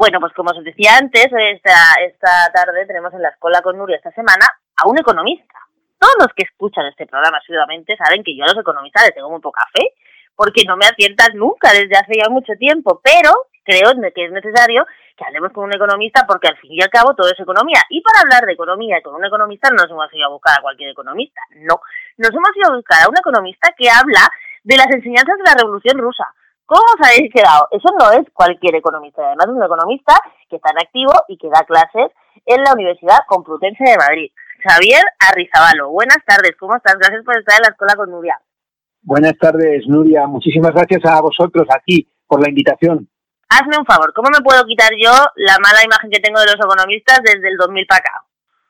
Bueno, 0.00 0.18
pues 0.18 0.32
como 0.32 0.48
os 0.48 0.64
decía 0.64 0.96
antes, 0.96 1.26
esta, 1.26 1.76
esta 2.00 2.50
tarde 2.54 2.86
tenemos 2.86 3.12
en 3.12 3.20
la 3.20 3.28
escuela 3.28 3.60
con 3.60 3.76
Nuria 3.76 3.98
esta 3.98 4.10
semana 4.12 4.48
a 4.74 4.88
un 4.88 4.98
economista. 4.98 5.60
Todos 5.98 6.16
los 6.20 6.28
que 6.34 6.44
escuchan 6.44 6.86
este 6.86 7.06
programa 7.06 7.36
asiduamente 7.36 7.98
saben 7.98 8.24
que 8.24 8.34
yo 8.34 8.44
a 8.44 8.46
los 8.46 8.56
economistas 8.56 9.04
les 9.04 9.14
tengo 9.14 9.28
muy 9.28 9.42
poca 9.42 9.60
fe, 9.74 9.92
porque 10.34 10.64
no 10.66 10.78
me 10.78 10.86
aciertan 10.86 11.36
nunca 11.36 11.74
desde 11.74 11.98
hace 11.98 12.16
ya 12.16 12.30
mucho 12.30 12.54
tiempo, 12.58 13.02
pero 13.04 13.44
creo 13.62 13.92
que 14.14 14.24
es 14.24 14.32
necesario 14.32 14.86
que 15.18 15.24
hablemos 15.26 15.52
con 15.52 15.64
un 15.64 15.74
economista 15.74 16.24
porque 16.26 16.48
al 16.48 16.56
fin 16.56 16.72
y 16.72 16.80
al 16.80 16.88
cabo 16.88 17.14
todo 17.14 17.28
es 17.28 17.38
economía. 17.38 17.84
Y 17.90 18.00
para 18.00 18.22
hablar 18.22 18.46
de 18.46 18.54
economía 18.54 19.02
con 19.02 19.16
un 19.16 19.24
economista 19.26 19.68
no 19.68 19.84
nos 19.84 19.90
hemos 19.90 20.08
ido 20.14 20.24
a 20.24 20.32
buscar 20.32 20.60
a 20.60 20.62
cualquier 20.62 20.92
economista, 20.92 21.42
no. 21.56 21.76
Nos 22.16 22.30
hemos 22.30 22.56
ido 22.56 22.72
a 22.72 22.76
buscar 22.76 23.04
a 23.04 23.08
un 23.10 23.18
economista 23.18 23.68
que 23.76 23.90
habla 23.90 24.24
de 24.64 24.78
las 24.78 24.88
enseñanzas 24.88 25.36
de 25.36 25.44
la 25.44 25.60
Revolución 25.60 25.98
Rusa 25.98 26.24
¿Cómo 26.70 26.86
os 26.86 27.02
habéis 27.02 27.34
quedado? 27.34 27.66
Eso 27.72 27.90
no 27.98 28.12
es 28.14 28.30
cualquier 28.30 28.76
economista, 28.76 29.26
además 29.26 29.50
es 29.50 29.58
un 29.58 29.64
economista 29.64 30.14
que 30.48 30.54
está 30.54 30.70
en 30.70 30.78
activo 30.78 31.10
y 31.26 31.36
que 31.36 31.50
da 31.50 31.66
clases 31.66 32.14
en 32.46 32.62
la 32.62 32.74
Universidad 32.74 33.26
Complutense 33.26 33.82
de 33.82 33.98
Madrid. 33.98 34.30
Javier 34.62 35.02
Arrizabalo, 35.18 35.90
buenas 35.90 36.22
tardes, 36.24 36.54
¿cómo 36.60 36.76
estás? 36.76 36.94
Gracias 36.94 37.24
por 37.24 37.36
estar 37.36 37.58
en 37.58 37.66
la 37.66 37.74
escuela 37.74 37.96
con 37.96 38.12
Nuria. 38.12 38.38
Buenas 39.02 39.34
tardes, 39.40 39.82
Nuria. 39.88 40.28
Muchísimas 40.28 40.70
gracias 40.70 41.02
a 41.10 41.20
vosotros 41.20 41.66
aquí 41.74 42.06
por 42.28 42.40
la 42.40 42.48
invitación. 42.48 43.10
Hazme 43.48 43.74
un 43.76 43.84
favor, 43.84 44.14
¿cómo 44.14 44.30
me 44.30 44.44
puedo 44.44 44.62
quitar 44.62 44.94
yo 44.94 45.10
la 45.42 45.58
mala 45.58 45.82
imagen 45.82 46.08
que 46.08 46.22
tengo 46.22 46.38
de 46.38 46.54
los 46.54 46.62
economistas 46.62 47.18
desde 47.26 47.50
el 47.50 47.56
2000 47.56 47.86
para 47.88 47.98
acá? 47.98 48.14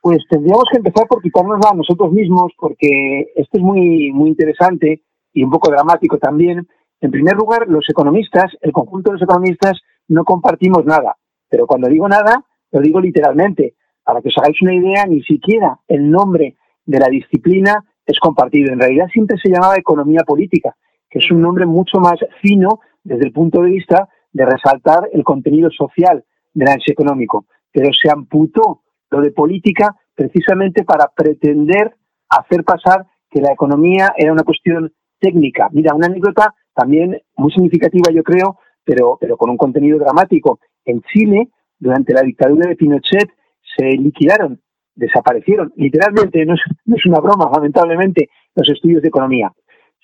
Pues 0.01 0.25
tendríamos 0.31 0.65
que 0.73 0.79
empezar 0.79 1.05
por 1.07 1.21
quitárnosla 1.21 1.69
a 1.69 1.77
nosotros 1.77 2.13
mismos, 2.13 2.49
porque 2.57 3.29
esto 3.37 3.59
es 3.59 3.63
muy, 3.63 4.11
muy 4.13 4.31
interesante 4.31 5.03
y 5.35 5.45
un 5.45 5.51
poco 5.51 5.71
dramático 5.71 6.17
también, 6.17 6.67
en 7.01 7.11
primer 7.11 7.35
lugar, 7.35 7.67
los 7.69 7.89
economistas, 7.89 8.53
el 8.61 8.73
conjunto 8.73 9.11
de 9.11 9.15
los 9.15 9.23
economistas, 9.23 9.81
no 10.09 10.25
compartimos 10.25 10.85
nada. 10.85 11.17
Pero 11.49 11.67
cuando 11.67 11.89
digo 11.89 12.09
nada, 12.09 12.45
lo 12.73 12.81
digo 12.81 13.01
literalmente. 13.01 13.75
Para 14.05 14.21
que 14.21 14.29
os 14.29 14.39
hagáis 14.39 14.61
una 14.63 14.75
idea, 14.75 15.07
ni 15.07 15.23
siquiera 15.23 15.79
el 15.89 16.11
nombre 16.11 16.57
de 16.85 16.99
la 16.99 17.09
disciplina 17.09 17.85
es 18.05 18.19
compartido. 18.19 18.73
En 18.73 18.81
realidad 18.81 19.07
siempre 19.13 19.39
se 19.43 19.51
llamaba 19.51 19.77
economía 19.77 20.23
política, 20.27 20.77
que 21.09 21.21
es 21.21 21.31
un 21.31 21.41
nombre 21.41 21.67
mucho 21.67 22.01
más 22.01 22.19
fino 22.43 22.81
desde 23.03 23.27
el 23.27 23.33
punto 23.33 23.63
de 23.63 23.71
vista 23.71 24.09
de 24.33 24.45
resaltar 24.45 25.09
el 25.13 25.25
contenido 25.25 25.71
social 25.71 26.25
del 26.53 26.69
análisis 26.69 26.93
económico. 26.93 27.47
Pero 27.73 27.91
se 27.93 28.11
amputó 28.11 28.83
lo 29.11 29.21
de 29.21 29.31
política 29.33 29.97
precisamente 30.15 30.85
para 30.85 31.09
pretender 31.15 31.95
hacer 32.29 32.65
pasar 32.65 33.07
que 33.31 33.41
la 33.41 33.53
economía 33.53 34.13
era 34.17 34.33
una 34.33 34.43
cuestión 34.43 34.93
técnica. 35.19 35.69
Mira, 35.73 35.95
una 35.95 36.07
anécdota 36.07 36.55
también 36.75 37.21
muy 37.37 37.53
significativa, 37.53 38.11
yo 38.13 38.23
creo, 38.23 38.59
pero, 38.85 39.19
pero 39.21 39.37
con 39.37 39.51
un 39.51 39.57
contenido 39.57 39.99
dramático. 39.99 40.61
En 40.85 41.03
Chile, 41.03 41.49
durante 41.79 42.13
la 42.13 42.23
dictadura 42.23 42.69
de 42.69 42.77
Pinochet, 42.77 43.31
se 43.77 43.85
liquidaron, 43.93 44.61
desaparecieron, 44.95 45.73
literalmente, 45.77 46.45
no 46.45 46.55
es, 46.55 47.07
una 47.07 47.21
broma, 47.21 47.51
lamentablemente, 47.53 48.29
los 48.55 48.69
estudios 48.69 49.03
de 49.03 49.09
economía. 49.09 49.53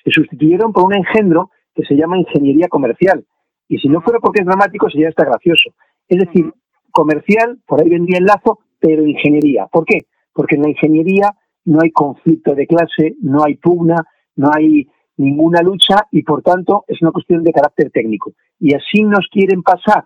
Se 0.05 0.11
sustituyeron 0.11 0.73
por 0.73 0.85
un 0.85 0.95
engendro 0.95 1.51
que 1.75 1.85
se 1.85 1.95
llama 1.95 2.19
ingeniería 2.19 2.69
comercial. 2.69 3.25
Y 3.69 3.79
si 3.79 3.89
no 3.89 4.01
fuera 4.01 4.21
porque 4.21 4.41
es 4.41 4.47
dramático, 4.47 4.89
sería 4.89 5.09
hasta 5.09 5.25
gracioso. 5.25 5.71
Es 6.09 6.19
decir, 6.19 6.53
comercial, 6.91 7.59
por 7.67 7.83
ahí 7.83 7.91
vendría 7.91 8.19
el 8.19 8.25
lazo, 8.25 8.61
pero 8.79 9.05
ingeniería. 9.05 9.67
¿Por 9.67 9.85
qué? 9.85 10.07
Porque 10.33 10.55
en 10.55 10.63
la 10.63 10.71
ingeniería 10.71 11.33
no 11.65 11.81
hay 11.83 11.91
conflicto 11.91 12.55
de 12.55 12.67
clase, 12.67 13.17
no 13.21 13.45
hay 13.45 13.57
pugna, 13.57 14.07
no 14.37 14.51
hay 14.55 14.89
ninguna 15.17 15.63
lucha 15.63 16.07
y 16.11 16.23
por 16.23 16.43
tanto 16.43 16.85
es 16.87 17.01
una 17.03 17.13
cuestión 17.13 17.43
de 17.43 17.53
carácter 17.53 17.91
técnico. 17.91 18.33
Y 18.59 18.75
así 18.75 19.03
nos 19.03 19.29
quieren 19.31 19.63
pasar 19.63 20.05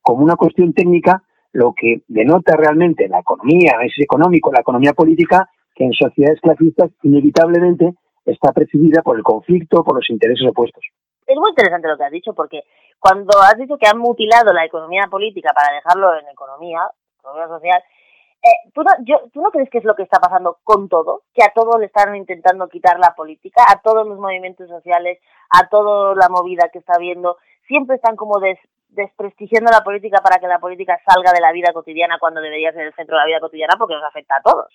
como 0.00 0.24
una 0.24 0.36
cuestión 0.36 0.72
técnica 0.72 1.22
lo 1.52 1.74
que 1.76 2.02
denota 2.08 2.56
realmente 2.56 3.08
la 3.08 3.20
economía, 3.20 3.72
es 3.84 3.92
económico, 3.98 4.50
la 4.52 4.60
economía 4.60 4.94
política, 4.94 5.48
que 5.74 5.84
en 5.84 5.92
sociedades 5.92 6.40
clasistas 6.40 6.90
inevitablemente 7.02 7.94
está 8.24 8.52
precedida 8.52 9.02
por 9.02 9.16
el 9.16 9.22
conflicto, 9.22 9.84
por 9.84 9.96
los 9.96 10.08
intereses 10.10 10.46
opuestos. 10.48 10.84
Es 11.26 11.36
muy 11.36 11.50
interesante 11.50 11.88
lo 11.88 11.96
que 11.96 12.04
has 12.04 12.12
dicho, 12.12 12.32
porque 12.34 12.62
cuando 12.98 13.38
has 13.40 13.56
dicho 13.58 13.76
que 13.78 13.88
han 13.88 13.98
mutilado 13.98 14.52
la 14.52 14.64
economía 14.64 15.06
política 15.10 15.52
para 15.54 15.74
dejarlo 15.74 16.18
en 16.18 16.28
economía, 16.28 16.80
economía 17.18 17.48
social, 17.48 17.82
eh, 18.42 18.70
¿tú, 18.74 18.82
no, 18.82 18.90
yo, 19.04 19.30
¿Tú 19.32 19.40
no 19.40 19.50
crees 19.52 19.70
que 19.70 19.78
es 19.78 19.84
lo 19.84 19.94
que 19.94 20.02
está 20.02 20.18
pasando 20.18 20.58
con 20.64 20.88
todo? 20.88 21.22
Que 21.32 21.44
a 21.44 21.52
todo 21.54 21.78
le 21.78 21.86
están 21.86 22.16
intentando 22.16 22.68
quitar 22.68 22.98
la 22.98 23.14
política, 23.14 23.62
a 23.68 23.80
todos 23.80 24.04
los 24.06 24.18
movimientos 24.18 24.68
sociales, 24.68 25.20
a 25.48 25.68
toda 25.68 26.16
la 26.16 26.28
movida 26.28 26.68
que 26.72 26.80
está 26.80 26.94
habiendo, 26.96 27.36
siempre 27.68 27.96
están 27.96 28.16
como 28.16 28.40
desprestigiando 28.88 29.70
la 29.70 29.84
política 29.84 30.18
para 30.24 30.40
que 30.40 30.48
la 30.48 30.58
política 30.58 30.98
salga 31.06 31.30
de 31.32 31.40
la 31.40 31.52
vida 31.52 31.72
cotidiana 31.72 32.18
cuando 32.18 32.40
debería 32.40 32.72
ser 32.72 32.88
el 32.88 32.94
centro 32.94 33.16
de 33.16 33.20
la 33.20 33.26
vida 33.26 33.40
cotidiana 33.40 33.76
porque 33.78 33.94
nos 33.94 34.04
afecta 34.04 34.36
a 34.36 34.42
todos. 34.42 34.66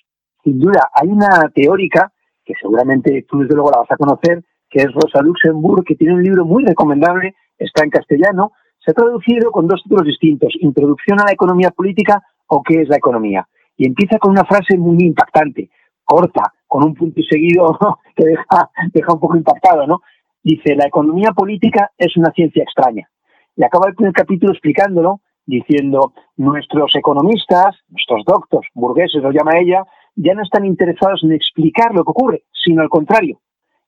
Sin 0.45 0.59
duda, 0.59 0.89
hay 0.93 1.09
una 1.09 1.51
teórica 1.53 2.13
que 2.45 2.53
seguramente 2.61 3.25
tú 3.27 3.39
desde 3.39 3.55
luego 3.55 3.71
la 3.71 3.79
vas 3.79 3.91
a 3.91 3.97
conocer, 3.97 4.45
que 4.69 4.79
es 4.79 4.93
Rosa 4.93 5.21
Luxemburg, 5.21 5.83
que 5.83 5.95
tiene 5.95 6.13
un 6.13 6.23
libro 6.23 6.45
muy 6.45 6.63
recomendable, 6.63 7.35
está 7.57 7.83
en 7.83 7.89
castellano, 7.89 8.53
se 8.79 8.91
ha 8.91 8.93
traducido 8.93 9.51
con 9.51 9.67
dos 9.67 9.83
títulos 9.83 10.05
distintos, 10.05 10.53
Introducción 10.61 11.19
a 11.19 11.25
la 11.25 11.33
economía 11.33 11.71
política 11.71 12.23
o 12.47 12.63
qué 12.63 12.83
es 12.83 12.87
la 12.87 12.95
economía 12.95 13.45
y 13.77 13.87
empieza 13.87 14.17
con 14.17 14.31
una 14.31 14.43
frase 14.43 14.77
muy 14.77 14.97
impactante, 14.99 15.69
corta, 16.03 16.53
con 16.65 16.83
un 16.83 16.93
punto 16.95 17.19
y 17.19 17.23
seguido 17.23 17.77
que 18.15 18.25
deja, 18.25 19.13
un 19.13 19.19
poco 19.19 19.37
impactado, 19.37 19.85
¿no? 19.85 20.01
Dice, 20.43 20.75
la 20.75 20.87
economía 20.87 21.31
política 21.31 21.91
es 21.97 22.15
una 22.17 22.31
ciencia 22.31 22.63
extraña. 22.63 23.09
Y 23.55 23.63
acaba 23.63 23.89
el 23.89 23.95
primer 23.95 24.13
capítulo 24.13 24.53
explicándolo, 24.53 25.21
diciendo, 25.45 26.13
nuestros 26.35 26.95
economistas, 26.95 27.75
nuestros 27.89 28.23
doctos, 28.25 28.65
burgueses 28.73 29.21
lo 29.21 29.31
llama 29.31 29.59
ella, 29.59 29.83
ya 30.15 30.33
no 30.33 30.43
están 30.43 30.65
interesados 30.65 31.23
en 31.23 31.33
explicar 31.33 31.93
lo 31.93 32.03
que 32.03 32.11
ocurre, 32.11 32.43
sino 32.51 32.81
al 32.81 32.89
contrario, 32.89 33.39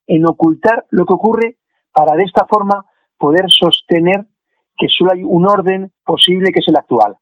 en 0.08 0.26
ocultar 0.28 0.86
lo 0.92 1.06
que 1.06 1.14
ocurre 1.14 1.58
para 1.94 2.16
de 2.16 2.24
esta 2.24 2.46
forma 2.46 2.86
poder 3.18 3.46
sostener 3.50 4.26
que 4.78 4.88
solo 4.88 5.12
hay 5.14 5.24
un 5.24 5.48
orden 5.48 5.92
posible 6.06 6.52
que 6.52 6.60
es 6.60 6.68
el 6.68 6.78
actual. 6.78 7.16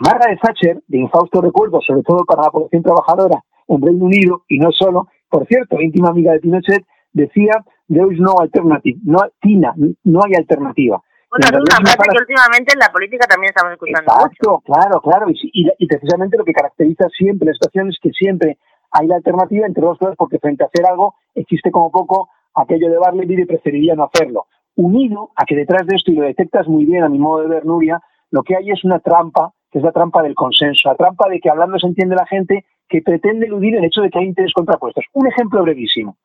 Margaret 0.00 0.40
Thatcher, 0.40 0.82
de 0.86 0.98
infausto 0.98 1.40
recuerdo, 1.40 1.80
sobre 1.80 2.02
todo 2.02 2.24
para 2.24 2.42
la 2.42 2.50
población 2.50 2.82
trabajadora 2.82 3.42
en 3.68 3.82
Reino 3.82 4.04
Unido, 4.04 4.42
y 4.48 4.58
no 4.58 4.70
solo, 4.72 5.08
por 5.28 5.46
cierto, 5.46 5.80
íntima 5.80 6.10
amiga 6.10 6.32
de 6.32 6.40
Pinochet, 6.40 6.84
decía, 7.12 7.64
there 7.88 8.12
is 8.12 8.20
no 8.20 8.34
alternative, 8.38 8.98
no, 9.04 9.18
Tina, 9.40 9.74
no 10.04 10.20
hay 10.24 10.34
alternativa. 10.34 11.02
Bueno, 11.30 11.46
es 11.46 11.76
una 11.76 11.92
frase 11.92 12.10
que 12.10 12.18
últimamente 12.18 12.72
en 12.72 12.78
la 12.78 12.92
política 12.92 13.26
también 13.26 13.50
estamos 13.50 13.72
escuchando 13.72 14.12
Exacto, 14.12 14.62
claro, 14.64 15.00
claro, 15.00 15.26
y, 15.28 15.36
y, 15.52 15.86
precisamente 15.86 16.38
lo 16.38 16.44
que 16.44 16.52
caracteriza 16.52 17.08
siempre 17.08 17.46
la 17.48 17.54
situación 17.54 17.88
es 17.88 17.98
que 18.00 18.10
siempre 18.10 18.58
hay 18.92 19.08
la 19.08 19.16
alternativa 19.16 19.66
entre 19.66 19.84
dos 19.84 19.98
cosas, 19.98 20.14
porque 20.16 20.38
frente 20.38 20.62
a 20.62 20.68
hacer 20.68 20.86
algo 20.86 21.14
existe 21.34 21.70
como 21.70 21.90
poco 21.90 22.30
aquello 22.54 22.88
de 22.88 23.26
vida 23.26 23.42
y 23.42 23.46
preferiría 23.46 23.94
no 23.94 24.04
hacerlo. 24.04 24.46
Unido 24.76 25.30
a 25.36 25.44
que 25.44 25.56
detrás 25.56 25.86
de 25.86 25.96
esto, 25.96 26.12
y 26.12 26.14
lo 26.14 26.22
detectas 26.22 26.68
muy 26.68 26.84
bien 26.84 27.02
a 27.02 27.08
mi 27.08 27.18
modo 27.18 27.42
de 27.42 27.48
ver, 27.48 27.66
Nuria, 27.66 28.00
lo 28.30 28.42
que 28.42 28.56
hay 28.56 28.70
es 28.70 28.84
una 28.84 29.00
trampa 29.00 29.52
es 29.78 29.84
la 29.84 29.92
trampa 29.92 30.22
del 30.22 30.34
consenso, 30.34 30.88
la 30.88 30.94
trampa 30.94 31.28
de 31.28 31.38
que 31.38 31.50
hablando 31.50 31.78
se 31.78 31.86
entiende 31.86 32.16
la 32.16 32.26
gente 32.26 32.64
que 32.88 33.02
pretende 33.02 33.46
eludir 33.46 33.76
el 33.76 33.84
hecho 33.84 34.00
de 34.00 34.10
que 34.10 34.18
hay 34.18 34.26
intereses 34.26 34.54
contrapuestos. 34.54 35.04
Un 35.12 35.26
ejemplo 35.26 35.62
brevísimo. 35.62 36.16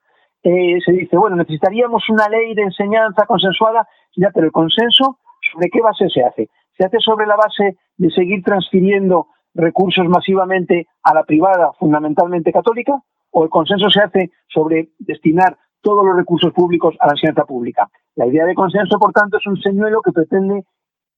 Eh, 0.44 0.80
se 0.86 0.92
dice, 0.94 1.18
bueno, 1.18 1.36
necesitaríamos 1.36 2.10
una 2.10 2.30
ley 2.30 2.54
de 2.56 2.64
enseñanza 2.64 3.26
consensuada, 3.26 3.88
ya, 4.16 4.32
pero 4.34 4.46
el 4.46 4.52
consenso, 4.52 5.20
¿sobre 5.52 5.70
qué 5.70 5.82
base 5.82 6.10
se 6.10 6.24
hace? 6.24 6.50
¿Se 6.78 6.86
hace 6.86 7.00
sobre 7.00 7.28
la 7.28 7.36
base 7.36 7.78
de 7.98 8.10
seguir 8.12 8.42
transfiriendo 8.44 9.28
recursos 9.54 10.08
masivamente 10.08 10.88
a 11.04 11.14
la 11.14 11.24
privada, 11.24 11.74
fundamentalmente 11.78 12.52
católica? 12.52 13.02
¿O 13.32 13.44
el 13.44 13.50
consenso 13.50 13.90
se 13.90 14.02
hace 14.02 14.32
sobre 14.48 14.90
destinar 15.00 15.58
todos 15.82 16.06
los 16.06 16.16
recursos 16.16 16.54
públicos 16.54 16.96
a 17.00 17.08
la 17.08 17.14
enseñanza 17.14 17.46
pública? 17.46 17.90
La 18.16 18.28
idea 18.28 18.46
de 18.46 18.56
consenso, 18.56 18.98
por 18.98 19.12
tanto, 19.12 19.38
es 19.38 19.46
un 19.46 19.58
señuelo 19.62 20.02
que 20.02 20.12
pretende 20.12 20.64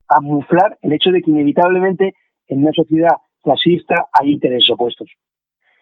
camuflar 0.08 0.78
el 0.82 0.94
hecho 0.94 1.12
de 1.12 1.22
que 1.22 1.32
inevitablemente 1.32 2.14
en 2.48 2.60
una 2.60 2.72
sociedad 2.74 3.18
clasista 3.42 4.08
hay 4.12 4.34
intereses 4.34 4.70
opuestos. 4.70 5.10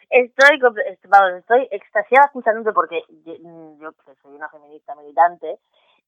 Estoy, 0.09 0.59
vamos, 1.07 1.39
estoy 1.39 1.67
extasiada 1.71 2.25
escuchándote 2.25 2.73
porque 2.73 3.01
yo, 3.23 3.91
que 3.93 4.15
soy 4.21 4.35
una 4.35 4.49
feminista 4.49 4.93
militante, 4.95 5.59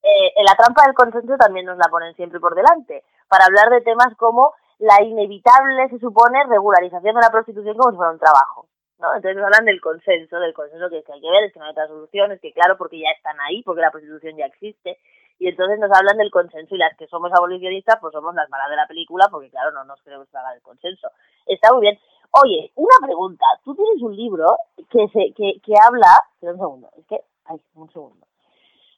eh, 0.03 0.43
la 0.45 0.55
trampa 0.55 0.83
del 0.85 0.93
consenso 0.93 1.37
también 1.37 1.65
nos 1.65 1.77
la 1.77 1.87
ponen 1.89 2.13
siempre 2.15 2.41
por 2.41 2.53
delante, 2.53 3.03
para 3.29 3.45
hablar 3.45 3.69
de 3.69 3.79
temas 3.79 4.13
como 4.17 4.51
la 4.79 5.01
inevitable, 5.01 5.87
se 5.89 5.99
supone, 5.99 6.43
regularización 6.49 7.15
de 7.15 7.21
la 7.21 7.31
prostitución 7.31 7.77
como 7.77 7.91
si 7.91 7.95
fuera 7.95 8.11
un 8.11 8.19
trabajo. 8.19 8.67
¿no? 8.99 9.15
Entonces 9.15 9.37
nos 9.37 9.45
hablan 9.45 9.65
del 9.65 9.79
consenso, 9.79 10.37
del 10.39 10.53
consenso 10.53 10.89
que, 10.89 11.03
que 11.03 11.13
hay 11.13 11.21
que 11.21 11.31
ver, 11.31 11.43
es 11.45 11.53
que 11.53 11.59
no 11.59 11.65
hay 11.65 11.71
otras 11.71 11.87
soluciones, 11.87 12.41
que 12.41 12.51
claro, 12.51 12.77
porque 12.77 12.99
ya 12.99 13.09
están 13.15 13.39
ahí, 13.39 13.63
porque 13.63 13.81
la 13.81 13.91
prostitución 13.91 14.35
ya 14.35 14.45
existe, 14.47 14.99
y 15.39 15.47
entonces 15.47 15.79
nos 15.79 15.91
hablan 15.91 16.17
del 16.17 16.31
consenso 16.31 16.75
y 16.75 16.77
las 16.77 16.95
que 16.97 17.07
somos 17.07 17.31
abolicionistas 17.33 17.97
pues 17.99 18.13
somos 18.13 18.33
las 18.35 18.49
malas 18.49 18.69
de 18.69 18.75
la 18.75 18.87
película 18.87 19.27
porque 19.29 19.49
claro, 19.49 19.71
no 19.71 19.83
nos 19.83 20.01
queremos 20.01 20.29
tragar 20.29 20.55
el 20.55 20.61
consenso. 20.61 21.09
Está 21.45 21.73
muy 21.73 21.81
bien. 21.81 21.99
Oye, 22.43 22.71
una 22.75 22.95
pregunta. 23.01 23.45
Tú 23.63 23.75
tienes 23.75 24.01
un 24.01 24.15
libro 24.15 24.55
que 24.89 25.07
se 25.09 25.33
que, 25.33 25.59
que 25.63 25.73
habla... 25.79 26.23
Espera 26.33 26.53
un 26.53 26.59
segundo. 26.59 26.89
Es 26.97 27.05
que... 27.07 27.21
Ay, 27.45 27.59
un 27.75 27.91
segundo. 27.91 28.25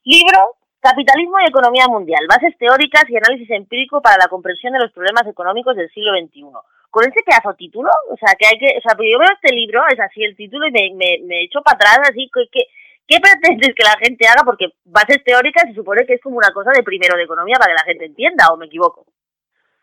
Libro 0.04 0.56
Capitalismo 0.86 1.40
y 1.40 1.48
economía 1.48 1.88
mundial, 1.88 2.26
bases 2.28 2.56
teóricas 2.58 3.10
y 3.10 3.16
análisis 3.16 3.50
empírico 3.50 4.00
para 4.00 4.22
la 4.22 4.28
comprensión 4.28 4.72
de 4.72 4.78
los 4.78 4.92
problemas 4.92 5.26
económicos 5.26 5.74
del 5.74 5.90
siglo 5.90 6.12
XXI. 6.14 6.46
Con 6.90 7.02
ese 7.02 7.24
pedazo 7.26 7.54
título, 7.54 7.90
o 8.08 8.16
sea, 8.16 8.36
que 8.38 8.46
hay 8.46 8.56
que, 8.56 8.78
o 8.78 8.80
sea, 8.80 8.94
yo 8.94 9.18
veo 9.18 9.34
este 9.34 9.52
libro, 9.52 9.82
es 9.90 9.98
así 9.98 10.22
el 10.22 10.36
título 10.36 10.64
y 10.68 10.70
me, 10.70 10.94
me, 10.94 11.18
me 11.26 11.42
echo 11.42 11.60
para 11.62 11.74
atrás, 11.74 12.10
así 12.10 12.30
que 12.52 12.68
¿Qué 13.06 13.18
pretendes 13.20 13.74
que 13.74 13.84
la 13.84 13.96
gente 14.02 14.26
haga? 14.26 14.42
Porque 14.44 14.66
bases 14.84 15.22
teóricas 15.24 15.64
se 15.68 15.74
supone 15.74 16.04
que 16.06 16.14
es 16.14 16.20
como 16.20 16.38
una 16.38 16.50
cosa 16.52 16.70
de 16.74 16.82
primero 16.82 17.16
de 17.16 17.24
economía 17.24 17.56
para 17.58 17.72
que 17.72 17.80
la 17.80 17.92
gente 17.92 18.06
entienda, 18.06 18.52
¿o 18.52 18.56
me 18.56 18.66
equivoco? 18.66 19.06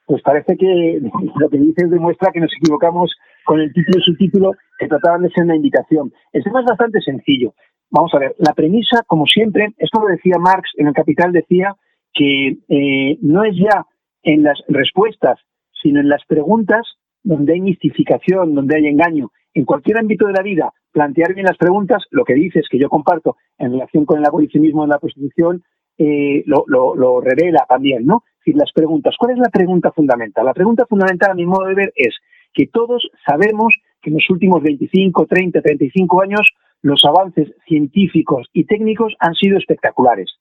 Pues 0.06 0.22
parece 0.22 0.58
que 0.58 1.00
lo 1.40 1.50
que 1.50 1.58
dices 1.58 1.90
demuestra 1.90 2.32
que 2.32 2.42
nos 2.42 2.52
equivocamos 2.54 3.12
con 3.46 3.60
el 3.60 3.72
título 3.74 4.00
y 4.00 4.04
subtítulo 4.04 4.52
que 4.78 4.88
trataban 4.88 5.22
de 5.22 5.30
ser 5.30 5.46
una 5.46 5.56
invitación. 5.56 6.14
El 6.34 6.44
tema 6.44 6.60
es 6.60 6.66
bastante 6.66 7.00
sencillo. 7.02 7.54
Vamos 7.90 8.14
a 8.14 8.20
ver, 8.20 8.36
la 8.40 8.54
premisa, 8.54 9.04
como 9.08 9.26
siempre, 9.26 9.74
esto 9.78 10.02
lo 10.02 10.08
decía 10.08 10.38
Marx 10.40 10.72
en 10.78 10.88
el 10.88 10.94
Capital, 10.94 11.32
decía 11.32 11.76
que 12.14 12.58
eh, 12.68 13.18
no 13.22 13.44
es 13.44 13.56
ya 13.56 13.86
en 14.24 14.44
las 14.44 14.60
respuestas, 14.68 15.40
sino 15.82 16.00
en 16.00 16.10
las 16.10 16.26
preguntas 16.26 16.82
donde 17.22 17.54
hay 17.54 17.62
mistificación, 17.62 18.56
donde 18.56 18.76
hay 18.76 18.88
engaño. 18.88 19.32
En 19.54 19.66
cualquier 19.66 19.98
ámbito 19.98 20.26
de 20.26 20.34
la 20.34 20.42
vida, 20.42 20.74
plantear 20.94 21.34
bien 21.34 21.48
las 21.48 21.58
preguntas, 21.58 22.04
lo 22.12 22.24
que 22.24 22.36
dices, 22.36 22.68
que 22.70 22.80
yo 22.80 22.88
comparto 22.88 23.36
en 23.58 23.74
relación 23.74 24.06
con 24.06 24.20
el 24.20 24.26
abolicionismo 24.26 24.84
en 24.84 24.92
la 24.92 25.00
prostitución, 25.00 25.64
eh, 25.98 26.44
lo, 26.46 26.66
lo, 26.68 27.20
revela 27.20 27.66
también, 27.68 28.06
¿no? 28.06 28.24
Es 28.26 28.46
decir, 28.46 28.56
las 28.56 28.72
preguntas. 28.72 29.16
¿Cuál 29.18 29.34
es 29.34 29.40
la 29.40 29.50
pregunta 29.50 29.92
fundamental? 29.92 30.46
La 30.46 30.54
pregunta 30.54 30.86
fundamental, 30.86 31.32
a 31.32 31.36
mi 31.36 31.46
modo 31.46 31.66
de 31.66 31.76
ver, 31.76 31.94
es 31.96 32.16
que 32.54 32.68
todos 32.68 33.10
sabemos 33.26 33.76
que 34.02 34.10
en 34.10 34.16
los 34.16 34.30
últimos 34.30 34.62
25, 34.62 35.26
30, 35.26 35.62
35 35.62 36.22
años 36.22 36.54
los 36.82 37.04
avances 37.06 37.54
científicos 37.68 38.48
y 38.54 38.66
técnicos 38.66 39.16
han 39.20 39.34
sido 39.34 39.58
espectaculares. 39.58 40.32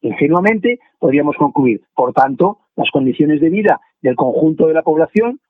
Ingenuamente 0.00 0.80
podríamos 0.98 1.36
concluir, 1.36 1.82
por 1.94 2.12
tanto, 2.12 2.58
las 2.76 2.90
condiciones 2.90 3.40
de 3.40 3.50
vida 3.50 3.80
del 4.00 4.16
conjunto 4.16 4.66
de 4.66 4.74
la 4.74 4.82
población 4.82 5.40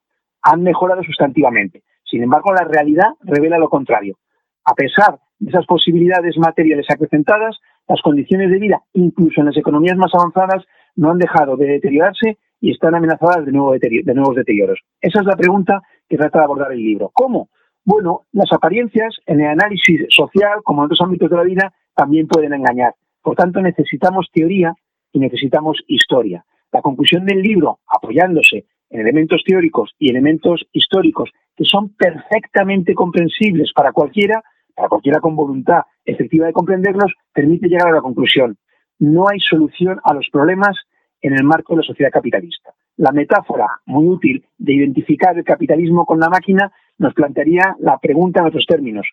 han 0.43 0.61
mejorado 0.61 1.03
sustantivamente. 1.03 1.81
Sin 2.03 2.21
embargo, 2.21 2.53
la 2.53 2.65
realidad 2.65 3.09
revela 3.21 3.57
lo 3.57 3.69
contrario 3.69 4.17
a 4.65 4.73
pesar 4.73 5.19
de 5.39 5.49
esas 5.49 5.65
posibilidades 5.65 6.37
materiales 6.37 6.85
acrecentadas, 6.89 7.57
las 7.87 8.01
condiciones 8.01 8.49
de 8.49 8.59
vida, 8.59 8.81
incluso 8.93 9.41
en 9.41 9.47
las 9.47 9.57
economías 9.57 9.97
más 9.97 10.13
avanzadas, 10.13 10.63
no 10.95 11.11
han 11.11 11.17
dejado 11.17 11.57
de 11.57 11.67
deteriorarse 11.67 12.37
y 12.61 12.71
están 12.71 12.95
amenazadas 12.95 13.45
de, 13.45 13.51
nuevo 13.51 13.73
de 13.73 14.13
nuevos 14.13 14.35
deterioros. 14.35 14.79
Esa 15.01 15.19
es 15.19 15.25
la 15.25 15.35
pregunta 15.35 15.81
que 16.07 16.17
trata 16.17 16.39
de 16.39 16.45
abordar 16.45 16.71
el 16.71 16.79
libro. 16.79 17.11
¿Cómo? 17.13 17.49
Bueno, 17.83 18.21
las 18.31 18.51
apariencias 18.53 19.17
en 19.25 19.41
el 19.41 19.47
análisis 19.47 20.05
social, 20.09 20.61
como 20.63 20.81
en 20.81 20.85
otros 20.85 21.01
ámbitos 21.01 21.29
de 21.29 21.35
la 21.35 21.43
vida, 21.43 21.73
también 21.93 22.27
pueden 22.27 22.53
engañar. 22.53 22.93
Por 23.21 23.35
tanto, 23.35 23.61
necesitamos 23.61 24.29
teoría 24.31 24.73
y 25.11 25.19
necesitamos 25.19 25.83
historia. 25.87 26.45
La 26.71 26.81
conclusión 26.81 27.25
del 27.25 27.41
libro, 27.41 27.79
apoyándose 27.87 28.65
en 28.89 29.01
elementos 29.01 29.43
teóricos 29.45 29.93
y 29.99 30.09
elementos 30.09 30.65
históricos 30.71 31.31
que 31.55 31.65
son 31.65 31.89
perfectamente 31.95 32.93
comprensibles 32.93 33.71
para 33.73 33.91
cualquiera, 33.91 34.43
para 34.75 34.89
cualquiera 34.89 35.19
con 35.19 35.35
voluntad 35.35 35.81
efectiva 36.05 36.47
de 36.47 36.53
comprenderlos, 36.53 37.13
permite 37.33 37.67
llegar 37.67 37.89
a 37.89 37.95
la 37.95 38.01
conclusión. 38.01 38.57
No 38.99 39.27
hay 39.27 39.39
solución 39.39 39.99
a 40.03 40.13
los 40.13 40.27
problemas 40.31 40.77
en 41.21 41.33
el 41.33 41.43
marco 41.43 41.73
de 41.73 41.81
la 41.81 41.87
sociedad 41.87 42.11
capitalista. 42.11 42.73
La 42.97 43.11
metáfora 43.11 43.67
muy 43.85 44.05
útil 44.05 44.45
de 44.57 44.73
identificar 44.73 45.37
el 45.37 45.43
capitalismo 45.43 46.05
con 46.05 46.19
la 46.19 46.29
máquina 46.29 46.71
nos 46.97 47.13
plantearía 47.13 47.75
la 47.79 47.97
pregunta 47.97 48.41
en 48.41 48.47
otros 48.47 48.65
términos. 48.67 49.07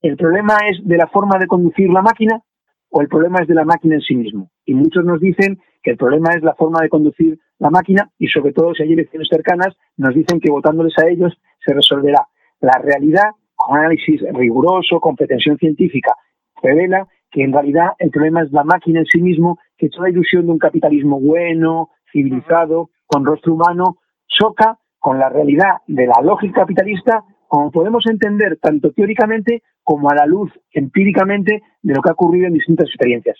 ¿El 0.00 0.16
problema 0.16 0.56
es 0.70 0.78
de 0.84 0.96
la 0.96 1.08
forma 1.08 1.38
de 1.38 1.46
conducir 1.46 1.90
la 1.90 2.00
máquina 2.00 2.40
o 2.90 3.02
el 3.02 3.08
problema 3.08 3.40
es 3.40 3.48
de 3.48 3.54
la 3.54 3.64
máquina 3.64 3.96
en 3.96 4.00
sí 4.00 4.14
mismo? 4.14 4.50
Y 4.64 4.74
muchos 4.74 5.04
nos 5.04 5.20
dicen 5.20 5.60
que 5.82 5.90
el 5.90 5.96
problema 5.96 6.30
es 6.30 6.42
la 6.42 6.54
forma 6.54 6.80
de 6.80 6.88
conducir 6.88 7.38
la 7.58 7.70
máquina 7.70 8.08
y 8.18 8.28
sobre 8.28 8.52
todo 8.52 8.74
si 8.74 8.84
hay 8.84 8.92
elecciones 8.92 9.28
cercanas 9.28 9.76
nos 9.96 10.14
dicen 10.14 10.40
que 10.40 10.50
votándoles 10.50 10.96
a 10.98 11.08
ellos 11.08 11.36
se 11.64 11.74
resolverá. 11.74 12.28
La 12.60 12.78
realidad 12.78 13.30
con 13.58 13.78
análisis 13.78 14.22
riguroso, 14.32 15.00
con 15.00 15.16
pretensión 15.16 15.58
científica, 15.58 16.14
revela 16.62 17.06
que 17.30 17.42
en 17.42 17.52
realidad 17.52 17.88
el 17.98 18.10
problema 18.10 18.42
es 18.42 18.52
la 18.52 18.64
máquina 18.64 19.00
en 19.00 19.06
sí 19.06 19.20
mismo, 19.20 19.58
que 19.76 19.90
toda 19.90 20.08
ilusión 20.08 20.46
de 20.46 20.52
un 20.52 20.58
capitalismo 20.58 21.20
bueno, 21.20 21.90
civilizado, 22.10 22.90
con 23.06 23.26
rostro 23.26 23.54
humano, 23.54 23.98
choca 24.26 24.78
con 24.98 25.18
la 25.18 25.28
realidad 25.28 25.78
de 25.86 26.06
la 26.06 26.22
lógica 26.22 26.60
capitalista, 26.60 27.24
como 27.46 27.70
podemos 27.70 28.06
entender 28.06 28.58
tanto 28.60 28.92
teóricamente 28.92 29.62
como 29.82 30.08
a 30.10 30.14
la 30.14 30.26
luz 30.26 30.50
empíricamente 30.72 31.62
de 31.82 31.94
lo 31.94 32.00
que 32.00 32.10
ha 32.10 32.12
ocurrido 32.12 32.46
en 32.46 32.54
distintas 32.54 32.88
experiencias. 32.88 33.38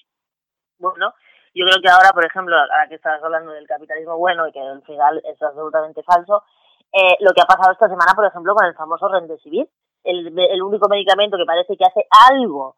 Bueno, 0.78 1.12
yo 1.54 1.64
creo 1.64 1.80
que 1.82 1.90
ahora, 1.90 2.10
por 2.12 2.24
ejemplo, 2.24 2.56
ahora 2.56 2.88
que 2.88 2.96
estabas 2.96 3.22
hablando 3.22 3.52
del 3.52 3.66
capitalismo 3.66 4.16
bueno 4.18 4.48
y 4.48 4.52
que 4.52 4.60
al 4.60 4.82
final 4.82 5.22
es 5.24 5.40
absolutamente 5.42 6.02
falso, 6.02 6.42
eh, 6.92 7.16
lo 7.20 7.32
que 7.32 7.42
ha 7.42 7.46
pasado 7.46 7.72
esta 7.72 7.88
semana, 7.88 8.12
por 8.14 8.24
ejemplo, 8.24 8.54
con 8.54 8.66
el 8.66 8.74
famoso 8.74 9.08
Remdesivir, 9.08 9.68
el, 10.04 10.62
único 10.62 10.88
medicamento 10.88 11.36
que 11.36 11.44
parece 11.44 11.76
que 11.76 11.84
hace 11.84 12.04
algo, 12.30 12.76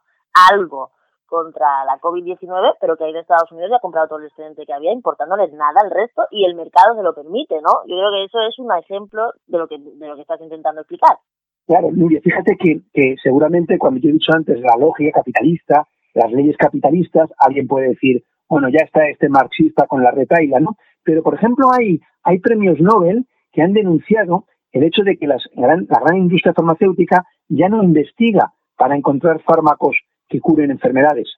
algo 0.51 0.91
contra 1.27 1.85
la 1.85 2.01
COVID-19, 2.01 2.77
pero 2.81 2.97
que 2.97 3.05
ahí 3.05 3.11
en 3.11 3.19
Estados 3.19 3.51
Unidos 3.53 3.71
ya 3.71 3.77
ha 3.77 3.81
comprado 3.81 4.09
todo 4.09 4.19
el 4.19 4.27
excedente 4.27 4.67
que 4.67 4.73
había, 4.73 4.93
importándoles 4.93 5.53
nada 5.53 5.81
al 5.83 5.91
resto, 5.91 6.23
y 6.31 6.45
el 6.45 6.57
mercado 6.57 6.97
se 6.97 7.03
lo 7.03 7.15
permite, 7.15 7.55
¿no? 7.63 7.87
Yo 7.87 7.97
creo 7.97 8.11
que 8.11 8.25
eso 8.25 8.41
es 8.43 8.59
un 8.59 8.73
ejemplo 8.73 9.33
de 9.47 9.59
lo 9.59 9.69
que, 9.69 9.79
de 9.79 10.09
lo 10.09 10.17
que 10.17 10.23
estás 10.23 10.41
intentando 10.41 10.81
explicar. 10.81 11.19
Claro, 11.67 11.89
Nuria, 11.93 12.21
fíjate 12.21 12.57
que, 12.57 12.81
que 12.93 13.15
seguramente 13.23 13.79
cuando 13.79 14.01
yo 14.01 14.11
he 14.11 14.15
dicho 14.15 14.33
antes 14.35 14.61
la 14.61 14.77
lógica 14.77 15.21
capitalista, 15.21 15.87
las 16.15 16.33
leyes 16.33 16.57
capitalistas, 16.57 17.31
alguien 17.39 17.69
puede 17.69 17.91
decir, 17.91 18.25
bueno, 18.49 18.69
ya 18.69 18.85
está 18.85 19.07
este 19.07 19.29
marxista 19.29 19.87
con 19.87 20.03
la 20.03 20.11
retaila, 20.11 20.59
¿no? 20.59 20.77
Pero, 21.05 21.23
por 21.23 21.35
ejemplo, 21.35 21.69
hay, 21.73 22.01
hay 22.25 22.41
premios 22.41 22.81
Nobel 22.81 23.27
que 23.53 23.63
han 23.63 23.73
denunciado 23.73 24.47
el 24.73 24.85
hecho 24.85 25.03
de 25.03 25.17
que 25.17 25.27
la 25.27 25.39
gran 25.55 26.17
industria 26.17 26.55
farmacéutica 26.55 27.25
ya 27.49 27.69
no 27.69 27.83
investiga 27.83 28.53
para 28.77 28.97
encontrar 28.97 29.43
fármacos 29.43 29.97
que 30.29 30.41
curen 30.41 30.71
enfermedades, 30.71 31.29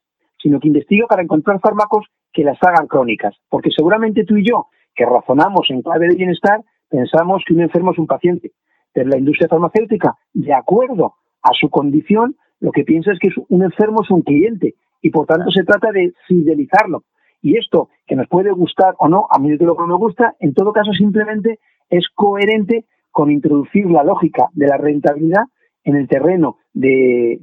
sino 0.41 0.61
que 0.61 0.69
investiga 0.69 1.07
para 1.07 1.23
encontrar 1.23 1.59
fármacos 1.61 2.07
que 2.33 2.45
las 2.45 2.59
hagan 2.63 2.87
crónicas. 2.87 3.35
Porque 3.49 3.71
seguramente 3.75 4.25
tú 4.25 4.37
y 4.37 4.47
yo, 4.49 4.67
que 4.95 5.05
razonamos 5.05 5.71
en 5.71 5.83
clave 5.83 6.09
de 6.09 6.17
bienestar, 6.17 6.61
pensamos 6.89 7.43
que 7.47 7.55
un 7.55 7.63
enfermo 7.63 7.93
es 7.93 7.99
un 7.99 8.07
paciente. 8.07 8.53
Pero 8.93 9.09
la 9.09 9.19
industria 9.19 9.49
farmacéutica, 9.49 10.15
de 10.35 10.53
acuerdo 10.53 11.15
a 11.43 11.51
su 11.59 11.71
condición, 11.71 12.37
lo 12.61 12.71
que 12.71 12.85
piensa 12.85 13.13
es 13.13 13.19
que 13.19 13.31
un 13.49 13.65
enfermo 13.65 14.03
es 14.03 14.11
un 14.11 14.23
cliente 14.23 14.75
y 15.01 15.11
por 15.11 15.27
tanto 15.27 15.51
se 15.51 15.65
trata 15.65 15.91
de 15.91 16.13
fidelizarlo. 16.29 17.05
Y 17.41 17.57
esto, 17.57 17.89
que 18.07 18.15
nos 18.15 18.29
puede 18.29 18.53
gustar 18.53 18.95
o 18.99 19.09
no, 19.09 19.27
a 19.29 19.41
mí 19.41 19.51
de 19.51 19.65
lo 19.65 19.75
que 19.75 19.83
no 19.83 19.89
me 19.89 19.97
gusta, 19.97 20.37
en 20.39 20.55
todo 20.55 20.73
caso 20.73 20.93
simplemente 20.93 21.59
es 21.91 22.07
coherente 22.15 22.85
con 23.13 23.31
introducir 23.31 23.87
la 23.87 24.03
lógica 24.03 24.49
de 24.55 24.67
la 24.67 24.77
rentabilidad 24.77 25.45
en 25.85 25.97
el 25.97 26.09
terreno 26.09 26.59
de, 26.73 27.39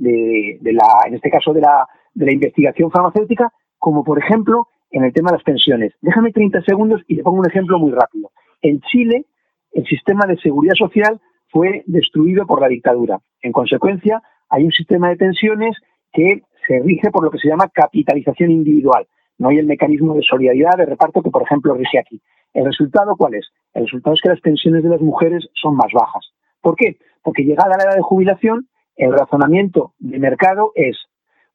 la, 0.61 1.07
en 1.07 1.15
este 1.15 1.29
caso 1.29 1.53
de 1.53 1.61
la, 1.61 1.87
de 2.13 2.25
la 2.25 2.33
investigación 2.33 2.91
farmacéutica, 2.91 3.53
como 3.77 4.03
por 4.03 4.19
ejemplo 4.19 4.67
en 4.91 5.03
el 5.03 5.13
tema 5.13 5.31
de 5.31 5.37
las 5.37 5.43
pensiones. 5.43 5.93
Déjame 6.01 6.31
30 6.31 6.61
segundos 6.63 7.01
y 7.07 7.17
te 7.17 7.23
pongo 7.23 7.39
un 7.39 7.47
ejemplo 7.47 7.79
muy 7.79 7.91
rápido. 7.91 8.31
En 8.61 8.81
Chile, 8.81 9.25
el 9.71 9.85
sistema 9.85 10.25
de 10.27 10.37
seguridad 10.37 10.73
social 10.75 11.21
fue 11.49 11.83
destruido 11.85 12.45
por 12.45 12.61
la 12.61 12.67
dictadura. 12.67 13.19
En 13.41 13.51
consecuencia, 13.51 14.21
hay 14.49 14.63
un 14.63 14.71
sistema 14.71 15.09
de 15.09 15.15
pensiones 15.15 15.77
que 16.11 16.41
se 16.67 16.79
rige 16.79 17.11
por 17.11 17.23
lo 17.23 17.31
que 17.31 17.39
se 17.39 17.47
llama 17.47 17.69
capitalización 17.73 18.51
individual. 18.51 19.07
No 19.37 19.49
hay 19.49 19.57
el 19.57 19.65
mecanismo 19.65 20.15
de 20.15 20.21
solidaridad, 20.23 20.77
de 20.77 20.85
reparto 20.85 21.21
que, 21.21 21.29
por 21.29 21.43
ejemplo, 21.43 21.73
rige 21.73 21.99
aquí. 21.99 22.21
¿El 22.53 22.65
resultado 22.65 23.15
cuál 23.15 23.35
es? 23.35 23.47
El 23.73 23.83
resultado 23.83 24.15
es 24.15 24.21
que 24.21 24.29
las 24.29 24.41
pensiones 24.41 24.83
de 24.83 24.89
las 24.89 25.01
mujeres 25.01 25.47
son 25.53 25.75
más 25.75 25.91
bajas. 25.93 26.31
¿Por 26.61 26.75
qué? 26.75 26.97
Porque 27.23 27.43
llegada 27.43 27.77
la 27.77 27.83
edad 27.83 27.95
de 27.95 28.01
jubilación, 28.01 28.67
el 28.95 29.13
razonamiento 29.13 29.93
de 29.99 30.19
mercado 30.19 30.71
es, 30.75 30.97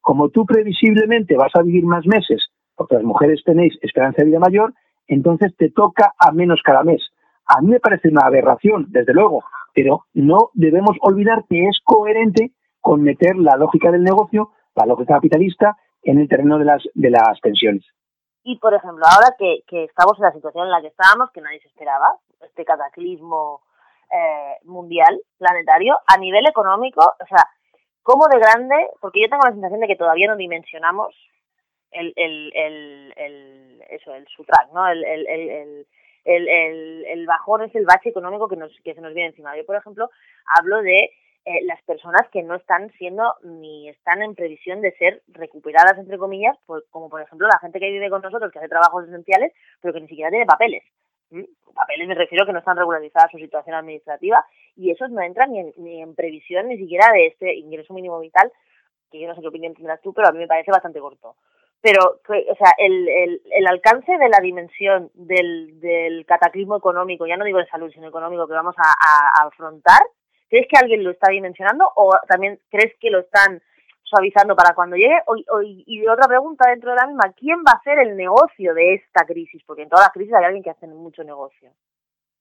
como 0.01 0.29
tú 0.29 0.45
previsiblemente 0.45 1.35
vas 1.35 1.51
a 1.55 1.61
vivir 1.61 1.85
más 1.85 2.05
meses, 2.05 2.47
porque 2.75 2.95
las 2.95 3.03
mujeres 3.03 3.43
tenéis 3.43 3.77
esperanza 3.81 4.17
de 4.21 4.29
vida 4.29 4.39
mayor, 4.39 4.73
entonces 5.07 5.55
te 5.57 5.69
toca 5.69 6.13
a 6.17 6.31
menos 6.31 6.61
cada 6.63 6.83
mes. 6.83 7.01
A 7.47 7.61
mí 7.61 7.69
me 7.69 7.79
parece 7.79 8.09
una 8.09 8.25
aberración, 8.25 8.87
desde 8.89 9.13
luego, 9.13 9.43
pero 9.73 10.05
no 10.13 10.49
debemos 10.53 10.97
olvidar 11.01 11.45
que 11.47 11.67
es 11.67 11.79
coherente 11.83 12.51
con 12.81 13.03
meter 13.03 13.35
la 13.35 13.57
lógica 13.57 13.91
del 13.91 14.03
negocio, 14.03 14.51
la 14.75 14.85
lógica 14.85 15.15
capitalista, 15.15 15.77
en 16.03 16.19
el 16.19 16.27
terreno 16.27 16.57
de 16.57 16.65
las, 16.65 16.83
de 16.93 17.09
las 17.09 17.39
pensiones. 17.41 17.83
Y, 18.47 18.57
por 18.59 18.75
ejemplo, 18.75 19.03
ahora 19.07 19.35
que, 19.39 19.63
estamos 19.85 20.19
en 20.19 20.25
la 20.25 20.31
situación 20.31 20.65
en 20.65 20.71
la 20.71 20.79
que 20.79 20.89
estábamos, 20.89 21.31
que 21.31 21.41
nadie 21.41 21.59
se 21.61 21.67
esperaba, 21.67 22.15
este 22.41 22.63
cataclismo 22.63 23.63
eh, 24.11 24.57
mundial, 24.65 25.19
planetario, 25.39 25.97
a 26.05 26.17
nivel 26.17 26.45
económico, 26.47 27.01
o 27.01 27.25
sea, 27.25 27.49
¿cómo 28.03 28.27
de 28.27 28.37
grande? 28.37 28.75
Porque 29.01 29.19
yo 29.21 29.29
tengo 29.29 29.45
la 29.45 29.51
sensación 29.51 29.79
de 29.79 29.87
que 29.87 29.95
todavía 29.95 30.27
no 30.27 30.35
dimensionamos 30.35 31.15
el, 31.89 32.13
el, 32.15 32.51
el, 32.55 33.13
el 33.17 33.83
eso, 33.89 34.13
el 34.13 34.27
sutrac, 34.27 34.71
¿no? 34.71 34.87
El, 34.89 35.03
el, 35.03 35.27
el, 35.27 35.87
el, 36.23 37.05
el, 37.07 37.25
bajón 37.25 37.63
es 37.63 37.73
el 37.73 37.85
bache 37.85 38.09
económico 38.09 38.47
que, 38.47 38.57
nos, 38.57 38.71
que 38.83 38.93
se 38.93 39.01
nos 39.01 39.15
viene 39.15 39.29
encima. 39.29 39.57
Yo, 39.57 39.65
por 39.65 39.75
ejemplo, 39.75 40.11
hablo 40.45 40.83
de 40.83 41.09
eh, 41.45 41.63
las 41.65 41.81
personas 41.83 42.27
que 42.31 42.43
no 42.43 42.55
están 42.55 42.91
siendo 42.93 43.35
ni 43.43 43.89
están 43.89 44.21
en 44.23 44.35
previsión 44.35 44.81
de 44.81 44.91
ser 44.93 45.21
recuperadas, 45.27 45.97
entre 45.97 46.17
comillas, 46.17 46.57
pues, 46.65 46.83
como 46.89 47.09
por 47.09 47.21
ejemplo 47.21 47.47
la 47.47 47.59
gente 47.59 47.79
que 47.79 47.91
vive 47.91 48.09
con 48.09 48.21
nosotros, 48.21 48.51
que 48.51 48.59
hace 48.59 48.67
trabajos 48.67 49.07
esenciales, 49.07 49.53
pero 49.81 49.93
que 49.93 50.01
ni 50.01 50.07
siquiera 50.07 50.31
tiene 50.31 50.45
papeles. 50.45 50.83
Papeles 51.73 52.07
me 52.07 52.15
refiero 52.15 52.45
que 52.45 52.53
no 52.53 52.59
están 52.59 52.77
regularizadas 52.77 53.31
su 53.31 53.37
situación 53.37 53.75
administrativa 53.75 54.45
y 54.75 54.91
esos 54.91 55.09
no 55.09 55.21
entran 55.21 55.51
ni 55.51 55.59
en, 55.59 55.73
ni 55.77 56.01
en 56.01 56.15
previsión 56.15 56.67
ni 56.67 56.77
siquiera 56.77 57.11
de 57.11 57.27
este 57.27 57.53
ingreso 57.55 57.93
mínimo 57.93 58.19
vital, 58.19 58.51
que 59.11 59.19
yo 59.19 59.27
no 59.27 59.35
sé 59.35 59.41
qué 59.41 59.47
opinión 59.47 59.73
tendrás 59.73 60.01
tú, 60.01 60.13
pero 60.13 60.29
a 60.29 60.31
mí 60.31 60.39
me 60.39 60.47
parece 60.47 60.71
bastante 60.71 60.99
corto 60.99 61.35
pero 61.85 62.01
o 62.03 62.55
sea 62.55 62.73
el, 62.79 63.07
el, 63.07 63.41
el, 63.51 63.67
alcance 63.67 64.11
de 64.17 64.29
la 64.29 64.39
dimensión 64.41 65.11
del, 65.13 65.79
del 65.79 66.25
cataclismo 66.25 66.77
económico 66.77 67.27
ya 67.27 67.37
no 67.37 67.45
digo 67.45 67.59
de 67.59 67.67
salud 67.67 67.91
sino 67.93 68.07
económico 68.07 68.47
que 68.47 68.53
vamos 68.55 68.73
a, 68.79 68.89
a, 68.89 69.47
afrontar 69.47 70.01
¿Crees 70.55 70.69
que 70.69 70.79
alguien 70.79 71.03
lo 71.03 71.11
está 71.11 71.29
dimensionando 71.29 71.83
o 71.97 72.11
también 72.29 72.57
crees 72.69 72.93
que 73.01 73.09
lo 73.09 73.19
están 73.19 73.61
suavizando 74.03 74.55
para 74.55 74.73
cuando 74.73 74.95
llegue? 74.95 75.17
y 75.85 76.07
otra 76.07 76.29
pregunta 76.29 76.69
dentro 76.69 76.91
de 76.91 76.95
la 76.95 77.07
misma, 77.07 77.33
¿quién 77.35 77.57
va 77.57 77.73
a 77.73 77.75
hacer 77.75 77.99
el 77.99 78.15
negocio 78.15 78.73
de 78.73 78.93
esta 78.93 79.25
crisis? 79.25 79.61
Porque 79.67 79.83
en 79.83 79.89
todas 79.89 80.05
las 80.05 80.13
crisis 80.13 80.33
hay 80.33 80.45
alguien 80.45 80.63
que 80.63 80.69
hace 80.69 80.87
mucho 80.87 81.25
negocio. 81.25 81.71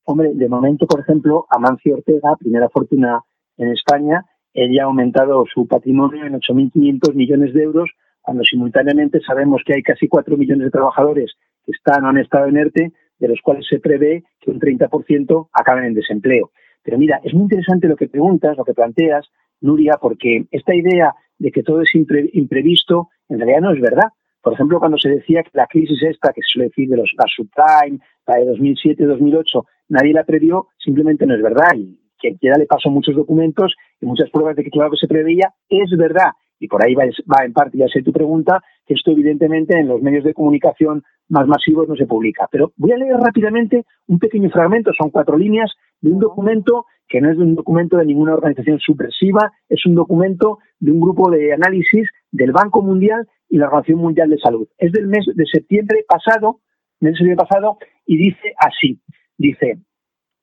Hombre, 0.05 0.31
de 0.33 0.49
momento, 0.49 0.87
por 0.87 1.01
ejemplo, 1.01 1.47
Amancio 1.51 1.97
Ortega, 1.97 2.37
primera 2.39 2.69
fortuna 2.69 3.21
en 3.57 3.73
España, 3.73 4.25
ella 4.53 4.85
ha 4.85 4.87
aumentado 4.87 5.45
su 5.53 5.67
patrimonio 5.67 6.25
en 6.25 6.35
8.500 6.35 7.15
millones 7.15 7.53
de 7.53 7.65
euros, 7.65 7.91
cuando 8.23 8.45
simultáneamente 8.45 9.19
sabemos 9.27 9.63
que 9.67 9.75
hay 9.75 9.83
casi 9.83 10.07
4 10.07 10.37
millones 10.37 10.67
de 10.67 10.71
trabajadores 10.71 11.33
que 11.67 11.73
están 11.73 12.05
o 12.05 12.11
han 12.11 12.19
estado 12.19 12.47
en 12.47 12.59
ERTE, 12.59 12.93
de 13.19 13.29
los 13.29 13.41
cuales 13.43 13.67
se 13.69 13.81
prevé 13.81 14.23
que 14.41 14.53
un 14.53 14.61
30% 14.61 15.49
acaben 15.53 15.87
en 15.87 15.95
desempleo. 15.95 16.53
Pero 16.85 16.99
mira, 16.99 17.21
es 17.25 17.35
muy 17.35 17.45
interesante 17.45 17.89
lo 17.89 17.97
que 17.97 18.09
preguntas, 18.09 18.57
lo 18.57 18.65
que 18.65 18.75
planteas, 18.75 19.27
Nuria, 19.61 19.95
porque 20.01 20.47
esta 20.51 20.75
idea 20.75 21.15
de 21.39 21.51
que 21.51 21.63
todo 21.63 21.81
es 21.81 21.91
imprevisto 21.95 23.09
en 23.29 23.39
realidad 23.39 23.61
no 23.61 23.73
es 23.73 23.81
verdad. 23.81 24.09
Por 24.43 24.53
ejemplo, 24.53 24.79
cuando 24.79 24.99
se 24.99 25.09
decía 25.09 25.43
que 25.43 25.51
la 25.55 25.67
crisis 25.67 26.03
esta, 26.03 26.33
que 26.33 26.43
se 26.43 26.53
suele 26.53 26.69
decir 26.69 26.89
de 26.89 26.99
los, 26.99 27.11
la 27.17 27.25
subprime, 27.35 27.99
la 28.27 28.37
de 28.37 28.53
2007-2008, 28.53 29.65
nadie 29.89 30.13
la 30.13 30.25
previó, 30.25 30.69
simplemente 30.79 31.27
no 31.27 31.35
es 31.35 31.43
verdad. 31.43 31.71
Y 31.75 31.99
quien 32.19 32.37
quiera 32.37 32.59
le 32.59 32.67
pasó 32.67 32.91
muchos 32.91 33.17
documentos 33.17 33.75
y 34.01 34.07
muchas 34.07 34.31
pruebas 34.31 34.57
de 34.57 34.65
que 34.65 34.71
claro 34.71 34.91
que 34.91 34.99
se 34.99 35.09
preveía, 35.09 35.51
es 35.69 35.91
verdad. 35.97 36.33
Y 36.61 36.69
por 36.69 36.85
ahí 36.85 36.95
va, 36.95 37.05
va 37.05 37.45
en 37.45 37.55
parte, 37.55 37.79
ya 37.79 37.89
sé 37.89 38.03
tu 38.03 38.13
pregunta, 38.13 38.63
que 38.87 38.95
esto 38.95 39.13
evidentemente 39.13 39.79
en 39.79 39.89
los 39.89 40.03
medios 40.03 40.25
de 40.25 40.35
comunicación 40.35 41.03
más 41.29 41.47
masivos 41.47 41.89
no 41.89 41.97
se 41.97 42.07
publica. 42.07 42.47
Pero 42.51 42.73
voy 42.77 42.93
a 42.93 42.99
leer 42.99 43.17
rápidamente 43.17 43.85
un 44.07 44.19
pequeño 44.19 44.51
fragmento, 44.51 44.93
son 44.93 45.11
cuatro 45.11 45.39
líneas, 45.39 45.73
de 46.05 46.13
un 46.13 46.19
documento 46.19 46.85
que 47.09 47.23
no 47.23 47.31
es 47.31 47.39
un 47.39 47.55
documento 47.55 47.97
de 47.97 48.05
ninguna 48.05 48.35
organización 48.35 48.79
subversiva, 48.79 49.53
es 49.71 49.87
un 49.87 49.95
documento 49.95 50.59
de 50.79 50.93
un 50.93 51.01
grupo 51.01 51.31
de 51.31 51.55
análisis 51.55 52.07
del 52.31 52.53
Banco 52.53 52.83
Mundial 52.83 53.27
y 53.49 53.57
la 53.57 53.67
Organización 53.69 54.01
Mundial 54.01 54.29
de 54.29 54.39
Salud. 54.39 54.69
Es 54.77 54.93
del 54.93 55.07
mes 55.07 55.25
de 55.35 55.47
septiembre 55.47 56.05
pasado, 56.07 56.61
mes 57.01 57.13
de 57.13 57.19
septiembre 57.19 57.47
pasado, 57.49 57.79
y 58.05 58.19
dice 58.19 58.53
así, 58.59 59.01
dice, 59.39 59.79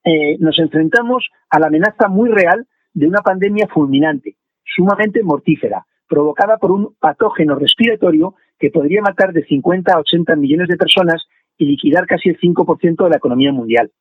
eh, 0.03 0.37
nos 0.39 0.57
enfrentamos 0.57 1.29
a 1.51 1.59
la 1.59 1.67
amenaza 1.67 2.07
muy 2.07 2.29
real 2.31 2.65
de 2.93 3.07
una 3.07 3.21
pandemia 3.21 3.67
fulminante, 3.67 4.37
sumamente 4.65 5.21
mortífera, 5.21 5.85
provocada 6.07 6.57
por 6.57 6.71
un 6.71 6.95
patógeno 6.99 7.53
respiratorio 7.53 8.33
que 8.57 8.71
podría 8.71 9.03
matar 9.03 9.31
de 9.31 9.45
50 9.45 9.93
a 9.93 9.99
80 9.99 10.35
millones 10.37 10.69
de 10.69 10.77
personas 10.77 11.23
y 11.55 11.65
liquidar 11.65 12.07
casi 12.07 12.29
el 12.29 12.39
5% 12.39 13.03
de 13.03 13.09
la 13.11 13.17
economía 13.17 13.51
mundial. 13.51 13.91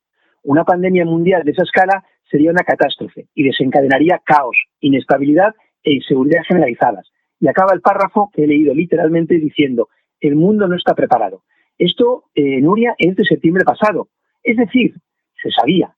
Una 0.42 0.64
pandemia 0.64 1.04
mundial 1.04 1.44
de 1.44 1.52
esa 1.52 1.62
escala 1.62 2.04
sería 2.30 2.50
una 2.50 2.64
catástrofe 2.64 3.26
y 3.34 3.44
desencadenaría 3.44 4.20
caos, 4.24 4.56
inestabilidad 4.80 5.54
e 5.82 5.92
inseguridad 5.92 6.42
generalizadas. 6.46 7.10
Y 7.40 7.48
acaba 7.48 7.72
el 7.72 7.80
párrafo 7.80 8.30
que 8.32 8.44
he 8.44 8.46
leído 8.46 8.74
literalmente 8.74 9.36
diciendo, 9.36 9.88
el 10.20 10.36
mundo 10.36 10.68
no 10.68 10.76
está 10.76 10.94
preparado. 10.94 11.42
Esto, 11.78 12.24
eh, 12.34 12.60
Nuria, 12.60 12.94
es 12.98 13.16
de 13.16 13.24
septiembre 13.24 13.64
pasado. 13.64 14.08
Es 14.42 14.56
decir, 14.56 14.94
se 15.42 15.50
sabía. 15.50 15.94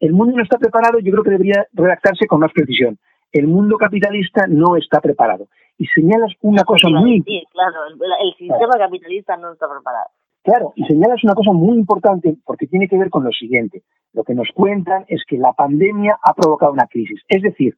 El 0.00 0.12
mundo 0.12 0.36
no 0.36 0.42
está 0.42 0.58
preparado, 0.58 0.98
yo 0.98 1.12
creo 1.12 1.24
que 1.24 1.30
debería 1.30 1.66
redactarse 1.72 2.26
con 2.26 2.40
más 2.40 2.52
precisión. 2.52 2.98
El 3.32 3.46
mundo 3.46 3.76
capitalista 3.76 4.46
no 4.48 4.76
está 4.76 5.00
preparado. 5.00 5.48
Y 5.78 5.86
señalas 5.88 6.32
una 6.40 6.64
cosa 6.64 6.88
muy... 6.88 7.22
Sí, 7.22 7.44
claro, 7.52 7.86
el, 7.86 8.34
sistema 8.38 8.78
capitalista 8.78 9.36
no 9.36 9.52
está 9.52 9.68
preparado. 9.68 10.06
Claro, 10.46 10.72
y 10.76 10.84
señalas 10.84 11.24
una 11.24 11.34
cosa 11.34 11.50
muy 11.50 11.76
importante 11.76 12.36
porque 12.44 12.68
tiene 12.68 12.86
que 12.86 12.96
ver 12.96 13.10
con 13.10 13.24
lo 13.24 13.32
siguiente. 13.32 13.82
Lo 14.12 14.22
que 14.22 14.32
nos 14.32 14.48
cuentan 14.54 15.04
es 15.08 15.24
que 15.26 15.38
la 15.38 15.52
pandemia 15.54 16.20
ha 16.22 16.34
provocado 16.34 16.70
una 16.72 16.86
crisis. 16.86 17.20
Es 17.26 17.42
decir, 17.42 17.76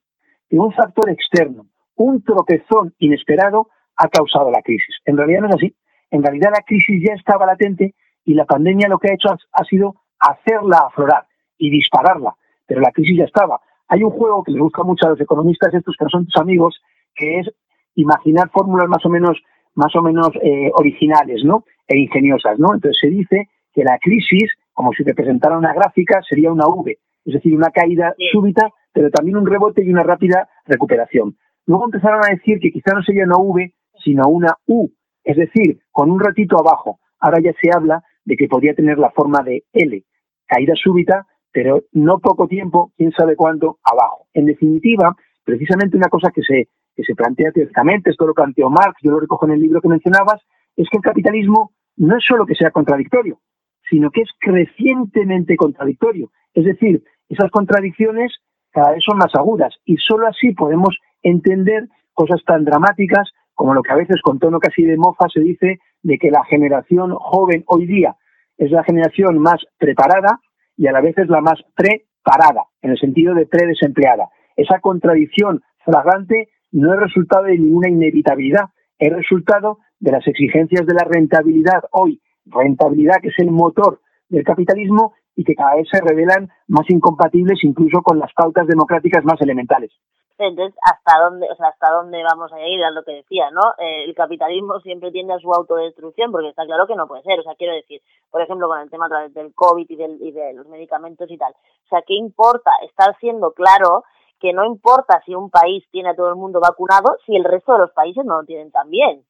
que 0.51 0.59
un 0.59 0.71
factor 0.75 1.09
externo, 1.09 1.65
un 1.97 2.23
tropezón 2.23 2.93
inesperado, 2.99 3.69
ha 3.97 4.09
causado 4.09 4.51
la 4.51 4.61
crisis. 4.61 4.97
En 5.07 5.17
realidad 5.17 5.41
no 5.41 5.49
es 5.49 5.55
así. 5.55 5.75
En 6.11 6.23
realidad 6.23 6.51
la 6.55 6.61
crisis 6.61 7.03
ya 7.09 7.15
estaba 7.15 7.47
latente 7.47 7.95
y 8.27 8.35
la 8.35 8.45
pandemia 8.45 8.87
lo 8.87 8.99
que 8.99 9.13
ha 9.13 9.15
hecho 9.15 9.31
ha, 9.31 9.65
sido 9.65 9.95
hacerla 10.21 10.89
aflorar 10.89 11.25
y 11.57 11.71
dispararla. 11.71 12.35
Pero 12.67 12.83
la 12.83 12.93
crisis 12.93 13.17
ya 13.17 13.25
estaba. 13.25 13.63
Hay 13.89 14.03
un 14.05 14.11
juego 14.11 14.45
que 14.45 14.53
les 14.53 14.61
gusta 14.61 14.83
mucho 14.83 15.07
a 15.07 15.11
los 15.13 15.21
economistas 15.23 15.73
estos 15.73 15.97
que 15.99 16.05
no 16.05 16.11
son 16.11 16.27
tus 16.27 16.37
amigos, 16.37 16.83
que 17.15 17.39
es 17.39 17.51
imaginar 17.95 18.51
fórmulas 18.51 18.89
más 18.89 19.07
o 19.07 19.09
menos 19.09 19.39
más 19.75 19.95
o 19.95 20.03
menos 20.03 20.31
eh, 20.43 20.71
originales, 20.75 21.45
¿no? 21.45 21.65
E 21.89 21.99
ingeniosas, 21.99 22.59
¿no? 22.59 22.75
Entonces 22.75 22.99
se 23.01 23.09
dice 23.09 23.49
que 23.73 23.83
la 23.83 23.99
crisis, 23.99 24.53
como 24.73 24.93
si 24.93 25.05
te 25.05 25.15
presentara 25.15 25.59
una 25.59 25.73
gráfica, 25.73 26.21
sería 26.29 26.53
una 26.53 26.67
V, 26.67 26.99
es 27.25 27.35
decir, 27.35 27.55
una 27.55 27.71
caída 27.71 28.15
súbita, 28.33 28.69
pero 28.93 29.11
también 29.11 29.37
un 29.37 29.47
rebote 29.47 29.85
y 29.85 29.91
una 29.91 30.03
rápida 30.03 30.49
recuperación. 30.67 31.37
Luego 31.67 31.85
empezaron 31.87 32.21
a 32.25 32.35
decir 32.35 32.59
que 32.61 32.71
quizá 32.71 32.95
no 32.95 33.03
sería 33.03 33.25
una 33.25 33.39
V, 33.39 33.75
sino 34.05 34.29
una 34.29 34.55
U, 34.67 34.91
es 35.25 35.37
decir, 35.37 35.81
con 35.91 36.11
un 36.11 36.21
ratito 36.21 36.59
abajo. 36.59 36.99
Ahora 37.21 37.41
ya 37.41 37.53
se 37.61 37.71
habla 37.75 38.03
de 38.25 38.37
que 38.37 38.49
podría 38.49 38.75
tener 38.75 38.99
la 38.99 39.11
forma 39.11 39.43
de 39.43 39.65
L, 39.73 40.05
caída 40.47 40.75
súbita, 40.77 41.27
pero 41.53 41.83
no 41.93 42.19
poco 42.19 42.47
tiempo, 42.47 42.93
quién 42.97 43.13
sabe 43.13 43.37
cuánto, 43.37 43.79
abajo. 43.83 44.27
En 44.35 44.47
definitiva, 44.47 45.17
precisamente 45.45 45.97
una 45.97 46.09
cosa 46.09 46.31
que 46.31 46.43
se 46.43 46.69
que 46.99 47.05
se 47.05 47.15
plantea 47.15 47.53
teóricamente, 47.53 48.11
esto 48.11 48.27
lo 48.27 48.35
planteó 48.35 48.71
Marx, 48.71 48.97
yo 49.01 49.13
lo 49.13 49.21
recojo 49.21 49.47
en 49.47 49.53
el 49.53 49.61
libro 49.61 49.81
que 49.81 49.87
mencionabas, 49.87 50.43
es 50.75 50.89
que 50.91 50.97
el 50.97 51.03
capitalismo 51.03 51.71
no 51.99 52.17
es 52.17 52.25
solo 52.25 52.47
que 52.47 52.55
sea 52.55 52.71
contradictorio, 52.71 53.41
sino 53.89 54.11
que 54.11 54.23
es 54.23 54.31
crecientemente 54.39 55.57
contradictorio. 55.57 56.31
Es 56.55 56.65
decir, 56.65 57.03
esas 57.29 57.51
contradicciones 57.51 58.33
cada 58.71 58.93
vez 58.93 59.03
son 59.05 59.19
más 59.19 59.35
agudas 59.35 59.75
y 59.85 59.97
solo 59.97 60.27
así 60.27 60.53
podemos 60.53 60.97
entender 61.23 61.89
cosas 62.15 62.43
tan 62.45 62.65
dramáticas 62.65 63.31
como 63.55 63.75
lo 63.75 63.83
que 63.83 63.93
a 63.93 63.97
veces 63.97 64.21
con 64.23 64.39
tono 64.39 64.61
casi 64.61 64.85
de 64.85 64.97
mofa 64.97 65.27
se 65.33 65.41
dice 65.41 65.81
de 66.03 66.19
que 66.19 66.31
la 66.31 66.45
generación 66.45 67.15
joven 67.15 67.65
hoy 67.67 67.87
día 67.87 68.17
es 68.57 68.71
la 68.71 68.85
generación 68.85 69.39
más 69.39 69.65
preparada 69.79 70.41
y 70.77 70.87
a 70.87 70.93
la 70.93 71.01
vez 71.01 71.19
es 71.19 71.29
la 71.29 71.41
más 71.41 71.61
preparada, 71.75 72.65
en 72.83 72.93
el 72.93 72.99
sentido 72.99 73.35
de 73.35 73.47
predesempleada. 73.47 74.29
Esa 74.57 74.81
contradicción 74.81 75.63
flagrante 75.85 76.51
no 76.71 76.95
es 76.95 77.01
resultado 77.01 77.45
de 77.45 77.59
ninguna 77.59 77.89
inevitabilidad, 77.89 78.67
es 78.99 79.13
resultado 79.13 79.79
de 80.01 80.13
las 80.13 80.27
exigencias 80.27 80.87
de 80.87 80.95
la 80.95 81.05
rentabilidad 81.05 81.85
hoy, 81.93 82.21
rentabilidad 82.47 83.17
que 83.23 83.29
es 83.29 83.39
el 83.39 83.51
motor 83.51 84.01
del 84.29 84.45
capitalismo 84.45 85.15
y 85.35 85.45
que 85.45 85.55
cada 85.55 85.77
vez 85.77 85.89
se 85.91 86.01
revelan 86.01 86.51
más 86.67 86.89
incompatibles 86.91 87.63
incluso 87.63 88.03
con 88.03 88.19
las 88.19 88.33
pautas 88.33 88.67
democráticas 88.67 89.25
más 89.25 89.41
elementales. 89.41 89.93
Entonces, 90.41 90.79
¿hasta 90.83 91.19
dónde, 91.21 91.49
o 91.51 91.57
sea, 91.57 91.69
hasta 91.69 91.91
dónde 91.91 92.23
vamos 92.23 92.53
a 92.53 92.61
ir? 92.61 92.83
a 92.85 92.93
lo 92.93 93.03
que 93.03 93.13
decía, 93.13 93.51
¿no? 93.51 93.75
Eh, 93.79 94.05
el 94.05 94.15
capitalismo 94.15 94.79
siempre 94.81 95.11
tiende 95.11 95.35
a 95.35 95.39
su 95.41 95.53
autodestrucción, 95.53 96.31
porque 96.31 96.51
está 96.51 96.65
claro 96.65 96.87
que 96.87 96.95
no 96.95 97.09
puede 97.09 97.25
ser. 97.25 97.41
O 97.41 97.43
sea, 97.43 97.57
quiero 97.57 97.75
decir, 97.75 98.01
por 98.31 98.41
ejemplo, 98.41 98.69
con 98.69 98.79
el 98.79 98.89
tema 98.89 99.09
del 99.31 99.53
COVID 99.53 99.87
y, 99.89 100.31
de 100.33 100.53
los 100.55 100.69
medicamentos 100.69 101.29
y 101.29 101.37
tal. 101.37 101.53
O 101.53 101.89
sea, 101.89 102.03
¿qué 102.07 102.15
importa 102.15 102.71
estar 102.89 103.17
siendo 103.19 103.51
claro 103.53 104.05
que 104.39 104.53
no 104.53 104.65
importa 104.65 105.21
si 105.27 105.35
un 105.35 105.51
país 105.51 105.85
tiene 105.91 106.11
a 106.11 106.15
todo 106.15 106.29
el 106.29 106.37
mundo 106.37 106.61
vacunado 106.61 107.17
si 107.27 107.35
el 107.35 107.45
resto 107.45 107.73
de 107.73 107.81
los 107.81 107.91
países 107.91 108.25
no 108.25 108.41
lo 108.41 108.45
tienen 108.45 108.71
también. 108.71 109.25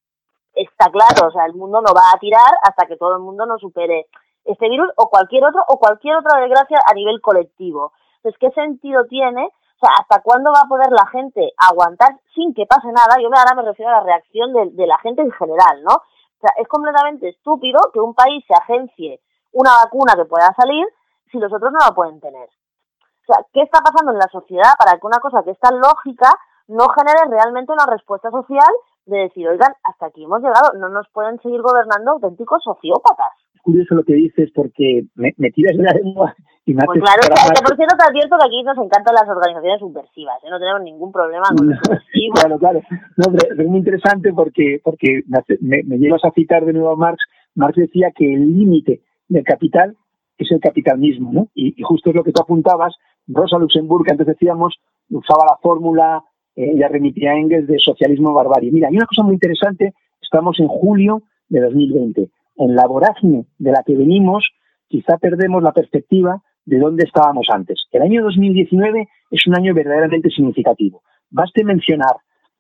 Está 0.58 0.90
claro, 0.90 1.28
o 1.28 1.30
sea, 1.30 1.46
el 1.46 1.54
mundo 1.54 1.80
no 1.80 1.94
va 1.94 2.10
a 2.12 2.18
tirar 2.18 2.50
hasta 2.62 2.86
que 2.86 2.96
todo 2.96 3.14
el 3.14 3.22
mundo 3.22 3.46
no 3.46 3.58
supere 3.58 4.06
este 4.44 4.68
virus 4.68 4.90
o 4.96 5.08
cualquier 5.08 5.44
otro 5.44 5.62
o 5.68 5.78
cualquier 5.78 6.16
otra 6.16 6.40
desgracia 6.40 6.80
a 6.84 6.94
nivel 6.94 7.20
colectivo. 7.20 7.92
Entonces, 8.16 8.38
¿qué 8.40 8.50
sentido 8.50 9.04
tiene? 9.06 9.44
O 9.46 9.78
sea, 9.80 9.90
¿hasta 10.00 10.20
cuándo 10.22 10.50
va 10.52 10.62
a 10.62 10.68
poder 10.68 10.90
la 10.90 11.06
gente 11.06 11.52
aguantar 11.56 12.18
sin 12.34 12.52
que 12.54 12.66
pase 12.66 12.88
nada? 12.88 13.22
Yo 13.22 13.28
ahora 13.28 13.54
me 13.54 13.62
refiero 13.62 13.92
a 13.92 14.00
la 14.00 14.04
reacción 14.04 14.52
de, 14.52 14.70
de 14.72 14.86
la 14.88 14.98
gente 14.98 15.22
en 15.22 15.30
general, 15.30 15.84
¿no? 15.84 15.94
O 15.94 16.40
sea, 16.40 16.50
es 16.56 16.66
completamente 16.66 17.28
estúpido 17.28 17.78
que 17.92 18.00
un 18.00 18.14
país 18.14 18.44
se 18.48 18.54
agencie 18.54 19.20
una 19.52 19.70
vacuna 19.84 20.14
que 20.16 20.24
pueda 20.24 20.52
salir 20.56 20.86
si 21.30 21.38
los 21.38 21.52
otros 21.52 21.70
no 21.70 21.78
la 21.78 21.94
pueden 21.94 22.20
tener. 22.20 22.48
O 22.48 23.26
sea, 23.32 23.44
¿qué 23.52 23.62
está 23.62 23.80
pasando 23.80 24.12
en 24.12 24.18
la 24.18 24.28
sociedad 24.32 24.72
para 24.78 24.98
que 24.98 25.06
una 25.06 25.20
cosa 25.20 25.42
que 25.44 25.50
es 25.50 25.58
tan 25.60 25.78
lógica 25.78 26.32
no 26.66 26.88
genere 26.88 27.30
realmente 27.30 27.72
una 27.72 27.86
respuesta 27.86 28.30
social 28.30 28.72
de 29.08 29.18
decir, 29.18 29.48
oigan, 29.48 29.72
hasta 29.82 30.06
aquí 30.06 30.24
hemos 30.24 30.40
llegado, 30.40 30.72
no 30.78 30.88
nos 30.88 31.08
pueden 31.12 31.40
seguir 31.40 31.60
gobernando 31.62 32.12
auténticos 32.12 32.62
sociópatas? 32.62 33.32
Es 33.54 33.60
curioso 33.62 33.94
lo 33.94 34.04
que 34.04 34.14
dices 34.14 34.50
porque 34.54 35.04
me, 35.14 35.32
tiras 35.50 35.76
la 35.76 35.92
lengua 35.92 36.34
pues 36.74 37.00
claro, 37.00 37.22
que, 37.22 37.62
por 37.64 37.76
cierto 37.76 37.96
te 37.96 38.04
advierto 38.04 38.36
que 38.36 38.46
aquí 38.46 38.62
nos 38.62 38.76
encantan 38.76 39.14
las 39.14 39.28
organizaciones 39.28 39.80
subversivas, 39.80 40.36
¿eh? 40.44 40.50
no 40.50 40.58
tenemos 40.58 40.82
ningún 40.82 41.12
problema 41.12 41.44
con 41.56 41.68
los 41.68 41.78
subversivos. 41.82 42.40
claro, 42.40 42.58
claro. 42.58 42.80
No, 43.16 43.32
pero 43.32 43.62
es 43.62 43.68
muy 43.68 43.78
interesante 43.78 44.32
porque, 44.34 44.80
porque 44.84 45.22
me, 45.60 45.82
me, 45.84 45.98
llevas 45.98 46.24
a 46.24 46.30
citar 46.32 46.64
de 46.64 46.74
nuevo 46.74 46.90
a 46.90 46.96
Marx. 46.96 47.24
Marx 47.54 47.76
decía 47.76 48.10
que 48.14 48.34
el 48.34 48.58
límite 48.58 49.00
del 49.28 49.44
capital 49.44 49.96
es 50.36 50.50
el 50.52 50.60
capital 50.60 50.98
mismo, 50.98 51.32
¿no? 51.32 51.48
Y, 51.54 51.74
justo 51.82 52.10
es 52.10 52.16
lo 52.16 52.22
que 52.22 52.32
tú 52.32 52.42
apuntabas. 52.42 52.94
Rosa 53.26 53.58
Luxemburg, 53.58 54.04
que 54.04 54.12
antes 54.12 54.26
decíamos, 54.26 54.74
usaba 55.10 55.44
la 55.46 55.56
fórmula, 55.62 56.22
ya 56.58 56.88
remitía 56.88 57.32
a 57.32 57.38
Engels 57.38 57.68
de 57.68 57.78
socialismo 57.78 58.32
barbarie. 58.32 58.72
Mira, 58.72 58.88
hay 58.88 58.96
una 58.96 59.06
cosa 59.06 59.22
muy 59.22 59.34
interesante, 59.34 59.94
estamos 60.20 60.58
en 60.58 60.68
julio 60.68 61.22
de 61.48 61.60
2020. 61.60 62.30
En 62.56 62.74
la 62.74 62.86
vorágine 62.86 63.46
de 63.58 63.70
la 63.70 63.82
que 63.86 63.96
venimos, 63.96 64.50
quizá 64.88 65.18
perdemos 65.18 65.62
la 65.62 65.72
perspectiva 65.72 66.42
de 66.64 66.78
dónde 66.78 67.04
estábamos 67.04 67.46
antes. 67.50 67.86
El 67.92 68.02
año 68.02 68.22
2019 68.22 69.08
es 69.30 69.46
un 69.46 69.56
año 69.56 69.72
verdaderamente 69.72 70.30
significativo. 70.30 71.02
Baste 71.30 71.64
mencionar 71.64 72.16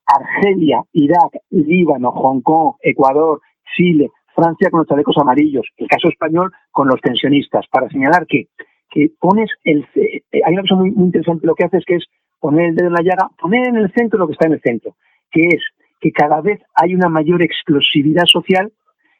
Argelia, 0.06 0.82
Irak, 0.92 1.40
Líbano, 1.50 2.12
Hong 2.12 2.40
Kong, 2.40 2.76
Ecuador, 2.80 3.40
Chile, 3.76 4.10
Francia 4.34 4.70
con 4.70 4.80
los 4.80 4.88
chalecos 4.88 5.16
amarillos, 5.18 5.66
el 5.76 5.88
caso 5.88 6.08
español 6.08 6.52
con 6.70 6.86
los 6.86 7.00
pensionistas, 7.00 7.66
para 7.70 7.88
señalar 7.88 8.26
que, 8.26 8.46
que 8.90 9.10
pones 9.18 9.50
el... 9.64 9.84
Eh, 9.96 10.22
hay 10.44 10.52
una 10.52 10.62
cosa 10.62 10.76
muy, 10.76 10.92
muy 10.92 11.06
interesante 11.06 11.46
lo 11.46 11.54
que 11.54 11.64
haces 11.64 11.84
que 11.84 11.96
es 11.96 12.04
poner 12.40 12.70
el 12.70 12.76
dedo 12.76 12.88
en 12.88 12.94
la 12.94 13.02
llaga, 13.02 13.30
poner 13.38 13.68
en 13.68 13.76
el 13.76 13.92
centro 13.92 14.18
lo 14.18 14.26
que 14.26 14.32
está 14.32 14.46
en 14.46 14.54
el 14.54 14.60
centro, 14.60 14.96
que 15.30 15.48
es 15.48 15.62
que 16.00 16.12
cada 16.12 16.40
vez 16.40 16.60
hay 16.74 16.94
una 16.94 17.08
mayor 17.08 17.42
explosividad 17.42 18.26
social 18.26 18.72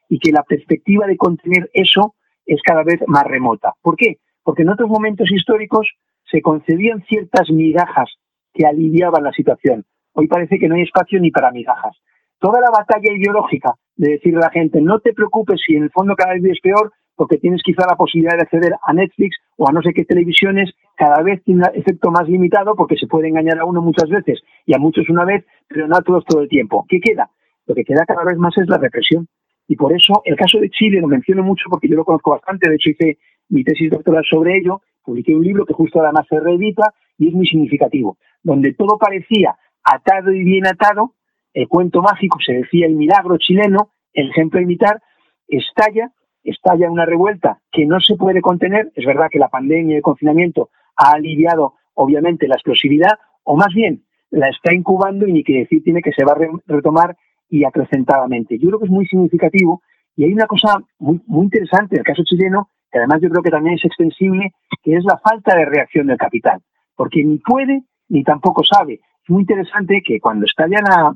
y 0.09 0.19
que 0.19 0.33
la 0.33 0.43
perspectiva 0.43 1.07
de 1.07 1.17
contener 1.17 1.69
eso 1.73 2.15
es 2.47 2.63
cada 2.63 2.83
vez 2.83 3.01
más 3.07 3.25
remota. 3.25 3.75
¿Por 3.83 3.97
qué? 3.97 4.19
porque 4.49 4.63
en 4.63 4.71
otros 4.71 4.89
momentos 4.89 5.31
históricos 5.31 5.93
se 6.25 6.41
concedían 6.41 7.05
ciertas 7.07 7.51
migajas 7.51 8.09
que 8.55 8.67
aliviaban 8.67 9.23
la 9.23 9.33
situación. 9.33 9.85
Hoy 10.15 10.27
parece 10.27 10.59
que 10.59 10.69
no 10.69 10.75
hay 10.75 10.85
espacio 10.85 11.21
ni 11.21 11.31
para 11.31 11.51
migajas. 11.51 11.95
Toda 12.39 12.59
la 12.63 12.71
batalla 12.71 13.13
ideológica 13.13 13.75
de 13.97 14.13
decirle 14.13 14.39
a 14.39 14.47
la 14.47 14.51
gente, 14.51 14.81
no 14.81 15.01
te 15.01 15.13
preocupes 15.13 15.61
si 15.67 15.77
en 15.77 15.83
el 15.83 15.91
fondo 15.91 16.17
cada 16.17 16.33
vez 16.33 16.45
es 16.47 16.61
peor, 16.63 16.95
porque 17.19 17.39
tienes 17.39 17.63
quizá 17.65 17.85
la 17.85 17.97
posibilidad 17.97 18.37
de 18.37 18.43
acceder 18.43 18.75
a 18.81 18.93
Netflix 18.93 19.39
o 19.57 19.69
a 19.69 19.73
no 19.73 19.83
sé 19.83 19.93
qué 19.93 20.05
televisiones, 20.05 20.71
cada 20.97 21.21
vez 21.21 21.43
tiene 21.43 21.63
un 21.63 21.77
efecto 21.77 22.13
más 22.13 22.29
limitado 22.29 22.77
porque 22.77 22.97
se 22.97 23.09
puede 23.09 23.27
engañar 23.27 23.59
a 23.59 23.65
uno 23.65 23.83
muchas 23.83 24.09
veces 24.09 24.41
y 24.65 24.73
a 24.73 24.79
muchos 24.79 25.11
una 25.11 25.25
vez, 25.25 25.45
pero 25.67 25.89
no 25.89 25.97
a 25.97 26.03
todos 26.03 26.25
todo 26.25 26.43
el 26.43 26.49
tiempo. 26.49 26.87
¿Qué 26.89 27.01
queda? 27.01 27.29
Lo 27.67 27.75
que 27.75 27.83
queda 27.83 28.07
cada 28.07 28.23
vez 28.23 28.39
más 28.39 28.57
es 28.57 28.69
la 28.69 28.79
represión. 28.79 29.27
Y 29.67 29.75
por 29.75 29.93
eso 29.93 30.23
el 30.25 30.37
caso 30.37 30.61
de 30.61 30.71
Chile 30.71 31.01
lo 31.01 31.09
menciono 31.09 31.43
mucho 31.43 31.65
porque 31.69 31.89
yo 31.89 31.97
lo 31.97 32.05
conozco 32.05 32.31
bastante, 32.31 32.71
de 32.71 32.77
hecho 32.77 32.91
hice 32.91 33.19
mi 33.49 33.65
tesis 33.65 33.91
doctoral 33.91 34.23
sobre 34.25 34.57
ello, 34.57 34.81
publiqué 35.03 35.35
un 35.35 35.43
libro 35.43 35.67
que 35.67 35.75
justo 35.75 36.01
además 36.01 36.25
se 36.29 36.39
reedita 36.39 36.95
y 37.19 37.29
es 37.29 37.35
muy 37.35 37.49
significativo, 37.49 38.17
donde 38.45 38.75
todo 38.75 38.97
parecía 38.97 39.57
atado 39.83 40.31
y 40.31 40.45
bien 40.45 40.69
atado, 40.69 41.15
el 41.53 41.67
cuento 41.67 42.01
mágico, 42.01 42.39
se 42.47 42.53
decía 42.53 42.87
el 42.87 42.95
milagro 42.95 43.39
chileno, 43.39 43.91
el 44.13 44.31
ejemplo 44.31 44.61
a 44.61 44.63
imitar, 44.63 45.03
estalla, 45.49 46.13
estalla 46.50 46.90
una 46.90 47.07
revuelta 47.07 47.61
que 47.71 47.87
no 47.87 48.00
se 48.00 48.17
puede 48.17 48.40
contener, 48.40 48.90
es 48.95 49.07
verdad 49.07 49.28
que 49.31 49.38
la 49.38 49.49
pandemia 49.49 49.95
y 49.95 49.97
el 49.97 50.02
confinamiento 50.02 50.71
ha 50.97 51.12
aliviado 51.12 51.75
obviamente 51.95 52.49
la 52.49 52.55
explosividad, 52.55 53.19
o 53.45 53.57
más 53.57 53.75
bien 53.75 54.05
la 54.31 54.49
está 54.49 54.75
incubando 54.75 55.26
y 55.26 55.33
ni 55.33 55.45
que 55.45 55.61
decir 55.61 55.83
tiene 55.83 56.02
que 56.02 56.12
se 56.12 56.25
va 56.25 56.33
a 56.33 56.38
retomar 56.67 57.17
y 57.49 57.64
acrecentadamente. 57.64 58.59
Yo 58.59 58.69
creo 58.69 58.78
que 58.78 58.87
es 58.87 58.90
muy 58.90 59.07
significativo 59.07 59.83
y 60.17 60.25
hay 60.25 60.33
una 60.33 60.47
cosa 60.47 60.78
muy, 60.99 61.21
muy 61.26 61.45
interesante 61.45 61.97
en 61.97 62.00
el 62.00 62.05
caso 62.05 62.23
chileno, 62.25 62.71
que 62.90 62.99
además 62.99 63.21
yo 63.23 63.31
creo 63.31 63.43
que 63.43 63.50
también 63.50 63.76
es 63.76 63.85
extensible, 63.85 64.52
que 64.83 64.95
es 64.95 65.05
la 65.05 65.19
falta 65.19 65.57
de 65.57 65.64
reacción 65.64 66.07
del 66.07 66.19
capital, 66.19 66.61
porque 66.97 67.25
ni 67.25 67.38
puede 67.38 67.83
ni 68.09 68.23
tampoco 68.25 68.64
sabe. 68.64 68.95
Es 68.95 69.31
muy 69.31 69.43
interesante 69.43 70.02
que 70.05 70.21
cuando 70.21 70.47
estalla 70.47 70.81
la, 70.81 71.14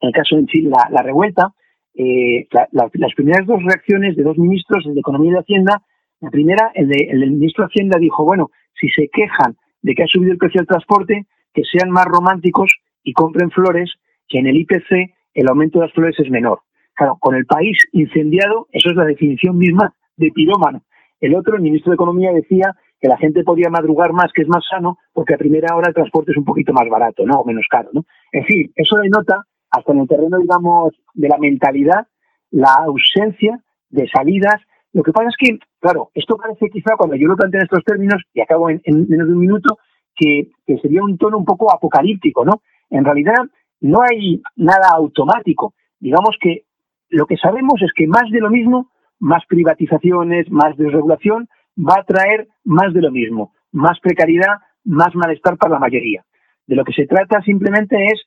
en 0.00 0.08
el 0.08 0.12
caso 0.12 0.36
de 0.36 0.46
Chile 0.46 0.70
la, 0.90 1.02
revuelta, 1.02 1.52
eh, 1.96 2.46
las 2.72 3.14
primeras 3.14 3.46
dos 3.46 3.62
reacciones 3.62 4.16
de 4.16 4.22
dos 4.22 4.38
ministros, 4.38 4.84
el 4.86 4.94
de 4.94 5.00
Economía 5.00 5.30
y 5.30 5.34
de 5.34 5.40
Hacienda, 5.40 5.82
la 6.20 6.30
primera, 6.30 6.70
el, 6.74 6.88
de, 6.88 7.08
el 7.10 7.20
del 7.20 7.32
ministro 7.32 7.64
de 7.64 7.68
Hacienda 7.68 7.98
dijo, 7.98 8.24
bueno, 8.24 8.50
si 8.78 8.88
se 8.88 9.08
quejan 9.08 9.56
de 9.82 9.94
que 9.94 10.02
ha 10.02 10.06
subido 10.06 10.32
el 10.32 10.38
precio 10.38 10.60
del 10.60 10.68
transporte, 10.68 11.26
que 11.54 11.62
sean 11.64 11.90
más 11.90 12.04
románticos 12.06 12.70
y 13.02 13.12
compren 13.12 13.50
flores, 13.50 13.94
que 14.28 14.38
en 14.38 14.46
el 14.46 14.56
IPC 14.56 15.14
el 15.34 15.48
aumento 15.48 15.78
de 15.78 15.86
las 15.86 15.94
flores 15.94 16.16
es 16.18 16.30
menor. 16.30 16.60
Claro, 16.94 17.18
con 17.20 17.34
el 17.34 17.46
país 17.46 17.78
incendiado, 17.92 18.68
eso 18.72 18.90
es 18.90 18.96
la 18.96 19.04
definición 19.04 19.58
misma 19.58 19.94
de 20.16 20.30
pirómano. 20.32 20.82
El 21.20 21.34
otro, 21.34 21.56
el 21.56 21.62
ministro 21.62 21.90
de 21.90 21.96
Economía, 21.96 22.32
decía 22.32 22.74
que 23.00 23.08
la 23.08 23.18
gente 23.18 23.44
podía 23.44 23.68
madrugar 23.68 24.12
más, 24.12 24.32
que 24.32 24.42
es 24.42 24.48
más 24.48 24.64
sano, 24.68 24.98
porque 25.12 25.34
a 25.34 25.38
primera 25.38 25.76
hora 25.76 25.88
el 25.88 25.94
transporte 25.94 26.32
es 26.32 26.38
un 26.38 26.44
poquito 26.44 26.72
más 26.72 26.88
barato, 26.88 27.24
¿no? 27.26 27.40
O 27.40 27.44
menos 27.44 27.66
caro, 27.70 27.90
¿no? 27.92 28.04
En 28.32 28.44
fin, 28.44 28.72
eso 28.74 28.96
denota, 28.96 29.42
hasta 29.76 29.92
en 29.92 30.00
el 30.00 30.08
terreno, 30.08 30.38
digamos, 30.38 30.94
de 31.14 31.28
la 31.28 31.38
mentalidad, 31.38 32.06
la 32.50 32.72
ausencia 32.86 33.60
de 33.90 34.08
salidas. 34.08 34.60
Lo 34.92 35.02
que 35.02 35.12
pasa 35.12 35.28
es 35.28 35.36
que, 35.38 35.58
claro, 35.80 36.10
esto 36.14 36.36
parece 36.36 36.70
quizá, 36.70 36.96
cuando 36.96 37.16
yo 37.16 37.28
lo 37.28 37.36
planteo 37.36 37.60
en 37.60 37.64
estos 37.64 37.84
términos, 37.84 38.22
y 38.32 38.40
acabo 38.40 38.70
en, 38.70 38.80
menos 38.84 39.28
de 39.28 39.32
un 39.32 39.40
minuto, 39.40 39.78
que, 40.14 40.50
que 40.66 40.78
sería 40.78 41.02
un 41.02 41.18
tono 41.18 41.38
un 41.38 41.44
poco 41.44 41.72
apocalíptico, 41.72 42.44
¿no? 42.44 42.62
En 42.90 43.04
realidad, 43.04 43.44
no 43.80 44.00
hay 44.02 44.42
nada 44.56 44.88
automático. 44.94 45.74
Digamos 46.00 46.36
que 46.40 46.64
lo 47.08 47.26
que 47.26 47.36
sabemos 47.36 47.80
es 47.82 47.92
que 47.94 48.06
más 48.06 48.30
de 48.30 48.40
lo 48.40 48.50
mismo 48.50 48.90
más 49.18 49.44
privatizaciones, 49.46 50.50
más 50.50 50.76
desregulación, 50.76 51.48
va 51.78 52.00
a 52.00 52.04
traer 52.04 52.48
más 52.64 52.92
de 52.92 53.02
lo 53.02 53.10
mismo, 53.10 53.52
más 53.72 53.98
precariedad, 54.00 54.58
más 54.84 55.14
malestar 55.14 55.56
para 55.56 55.74
la 55.74 55.78
mayoría. 55.78 56.24
De 56.66 56.76
lo 56.76 56.84
que 56.84 56.92
se 56.92 57.06
trata 57.06 57.42
simplemente 57.42 57.96
es, 58.06 58.22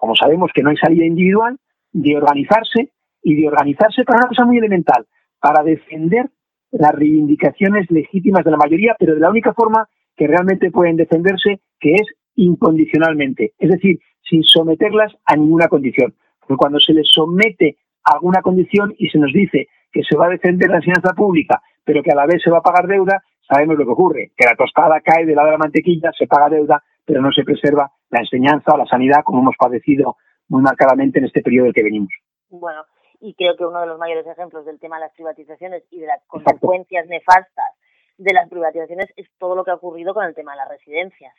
como 0.00 0.16
sabemos 0.16 0.50
que 0.54 0.62
no 0.62 0.70
hay 0.70 0.78
salida 0.78 1.04
individual, 1.04 1.58
de 1.92 2.16
organizarse 2.16 2.90
y 3.22 3.40
de 3.40 3.48
organizarse 3.48 4.02
para 4.02 4.20
una 4.20 4.28
cosa 4.28 4.46
muy 4.46 4.56
elemental, 4.56 5.06
para 5.38 5.62
defender 5.62 6.30
las 6.70 6.92
reivindicaciones 6.92 7.90
legítimas 7.90 8.42
de 8.44 8.50
la 8.50 8.56
mayoría, 8.56 8.96
pero 8.98 9.14
de 9.14 9.20
la 9.20 9.28
única 9.28 9.52
forma 9.52 9.88
que 10.16 10.26
realmente 10.26 10.70
pueden 10.70 10.96
defenderse, 10.96 11.60
que 11.78 11.96
es 11.96 12.06
incondicionalmente, 12.34 13.52
es 13.58 13.70
decir, 13.70 14.00
sin 14.22 14.42
someterlas 14.42 15.12
a 15.26 15.36
ninguna 15.36 15.68
condición. 15.68 16.14
Porque 16.40 16.56
cuando 16.56 16.80
se 16.80 16.94
les 16.94 17.10
somete 17.12 17.76
a 18.04 18.14
alguna 18.14 18.40
condición 18.40 18.94
y 18.96 19.08
se 19.10 19.18
nos 19.18 19.32
dice 19.34 19.68
que 19.92 20.02
se 20.02 20.16
va 20.16 20.26
a 20.26 20.30
defender 20.30 20.70
la 20.70 20.76
enseñanza 20.76 21.12
pública, 21.12 21.60
pero 21.84 22.02
que 22.02 22.12
a 22.12 22.14
la 22.14 22.24
vez 22.24 22.42
se 22.42 22.50
va 22.50 22.58
a 22.58 22.62
pagar 22.62 22.86
deuda, 22.86 23.22
sabemos 23.46 23.76
lo 23.76 23.84
que 23.84 23.92
ocurre, 23.92 24.32
que 24.34 24.46
la 24.46 24.56
tostada 24.56 25.00
cae 25.00 25.26
del 25.26 25.36
lado 25.36 25.48
de 25.48 25.52
la 25.52 25.58
mantequilla, 25.58 26.10
se 26.16 26.26
paga 26.26 26.48
deuda, 26.48 26.82
pero 27.04 27.20
no 27.20 27.32
se 27.32 27.44
preserva 27.44 27.90
la 28.10 28.20
enseñanza 28.20 28.72
o 28.74 28.76
la 28.76 28.86
sanidad 28.86 29.22
como 29.24 29.40
hemos 29.40 29.56
padecido 29.56 30.16
muy 30.48 30.62
marcadamente 30.62 31.18
en 31.18 31.26
este 31.26 31.42
periodo 31.42 31.66
del 31.66 31.74
que 31.74 31.84
venimos. 31.84 32.10
Bueno, 32.48 32.84
y 33.20 33.34
creo 33.34 33.56
que 33.56 33.64
uno 33.64 33.80
de 33.80 33.86
los 33.86 33.98
mayores 33.98 34.26
ejemplos 34.26 34.64
del 34.64 34.80
tema 34.80 34.96
de 34.96 35.06
las 35.06 35.14
privatizaciones 35.14 35.84
y 35.90 36.00
de 36.00 36.06
las 36.06 36.22
consecuencias 36.26 37.06
nefastas 37.06 37.74
de 38.18 38.34
las 38.34 38.48
privatizaciones 38.48 39.06
es 39.16 39.28
todo 39.38 39.54
lo 39.54 39.64
que 39.64 39.70
ha 39.70 39.74
ocurrido 39.74 40.12
con 40.12 40.24
el 40.24 40.34
tema 40.34 40.52
de 40.52 40.58
las 40.58 40.68
residencias. 40.68 41.34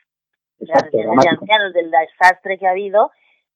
las 0.60 0.84
residencias 0.84 1.24
de 1.24 1.30
ancianos, 1.30 1.74
del 1.74 1.92
desastre 1.92 2.58
que 2.58 2.68
ha 2.68 2.72
habido, 2.72 3.12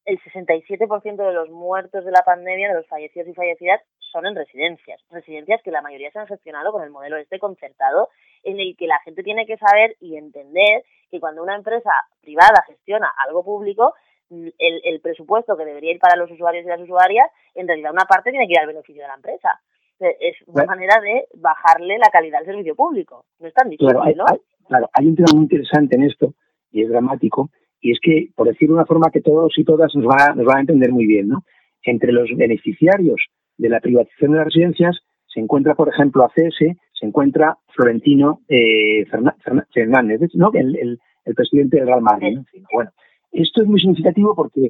el 0.06 0.20
67% 0.20 1.16
de 1.16 1.34
los 1.34 1.50
muertos 1.50 2.06
de 2.06 2.12
la 2.12 2.24
pandemia, 2.24 2.70
de 2.70 2.76
los 2.76 2.88
fallecidos 2.88 3.28
y 3.28 3.34
fallecidas, 3.34 3.82
son 4.16 4.26
en 4.26 4.36
residencias. 4.36 5.02
Residencias 5.12 5.62
que 5.62 5.72
la 5.72 5.82
mayoría 5.82 6.10
se 6.10 6.20
han 6.20 6.28
gestionado 6.28 6.72
con 6.72 6.84
el 6.84 6.90
modelo 6.90 7.18
este 7.18 7.38
concertado, 7.38 8.08
en 8.44 8.60
el 8.62 8.78
que 8.78 8.88
la 8.88 8.98
gente 9.04 9.24
tiene 9.24 9.46
que 9.46 9.58
saber 9.58 9.98
y 10.00 10.16
entender 10.16 10.84
que 11.12 11.20
cuando 11.20 11.44
una 11.44 11.56
empresa 11.56 11.92
privada 12.22 12.64
gestiona 12.66 13.12
algo 13.28 13.44
público, 13.44 13.94
el, 14.30 15.02
presupuesto 15.02 15.58
que 15.58 15.66
debería 15.66 15.92
ir 15.92 16.00
para 16.00 16.16
los 16.16 16.32
usuarios 16.32 16.64
y 16.64 16.70
las 16.70 16.80
usuarias, 16.80 17.30
en 17.54 17.68
realidad 17.68 17.92
una 17.92 18.06
parte 18.06 18.32
tiene 18.32 18.48
que 18.48 18.54
ir 18.54 18.60
al 18.60 18.68
beneficio 18.68 19.02
de 19.02 19.08
la 19.10 19.16
empresa. 19.16 19.60
Es 20.00 20.38
una 20.48 20.66
manera 20.66 21.00
de 21.02 21.28
bajarle 21.36 21.98
la 21.98 22.10
calidad 22.10 22.40
del 22.40 22.48
servicio 22.48 22.76
público. 22.76 23.26
No 23.40 23.48
es 23.48 23.54
tan 23.54 23.70
difícil, 23.70 23.90
claro, 23.90 24.04
hay, 24.04 24.16
¿no? 24.16 24.26
claro, 24.68 24.90
hay 24.94 25.08
un 25.08 25.16
tema 25.16 25.28
muy 25.36 25.44
interesante 25.44 25.98
en 25.98 26.04
esto, 26.04 26.34
y 26.72 26.84
es 26.84 26.90
dramático, 26.90 27.50
y 27.82 27.92
es 27.92 28.00
que, 28.02 28.30
por 28.34 28.48
decir 28.48 28.70
de 28.70 28.76
una 28.76 28.86
forma 28.86 29.12
que 29.12 29.22
todos 29.22 29.54
y 29.58 29.66
todas 29.66 29.94
nos 29.94 30.06
van 30.06 30.38
nos 30.38 30.46
van 30.46 30.58
a 30.58 30.62
entender 30.62 30.92
muy 30.92 31.06
bien, 31.06 31.28
¿no? 31.28 31.44
Entre 31.84 32.12
los 32.12 32.30
beneficiarios 32.36 33.22
de 33.58 33.70
la 33.70 33.80
privatización 33.80 34.32
de 34.32 34.38
las 34.38 34.46
residencias 34.46 35.00
se 35.28 35.42
encuentra, 35.42 35.76
por 35.76 35.90
ejemplo, 35.90 36.24
ACS, 36.24 36.58
se 36.58 37.06
encuentra 37.06 37.58
Florentino 37.76 38.42
eh, 38.48 39.06
Fernández, 39.74 40.32
¿no? 40.34 40.52
el, 40.54 41.00
presidente 41.36 41.78
del 41.78 41.88
Real 41.88 42.02
Madrid. 42.02 42.40
Bueno, 42.74 42.92
esto 43.32 43.62
es 43.62 43.68
muy 43.68 43.80
significativo 43.80 44.36
porque 44.36 44.70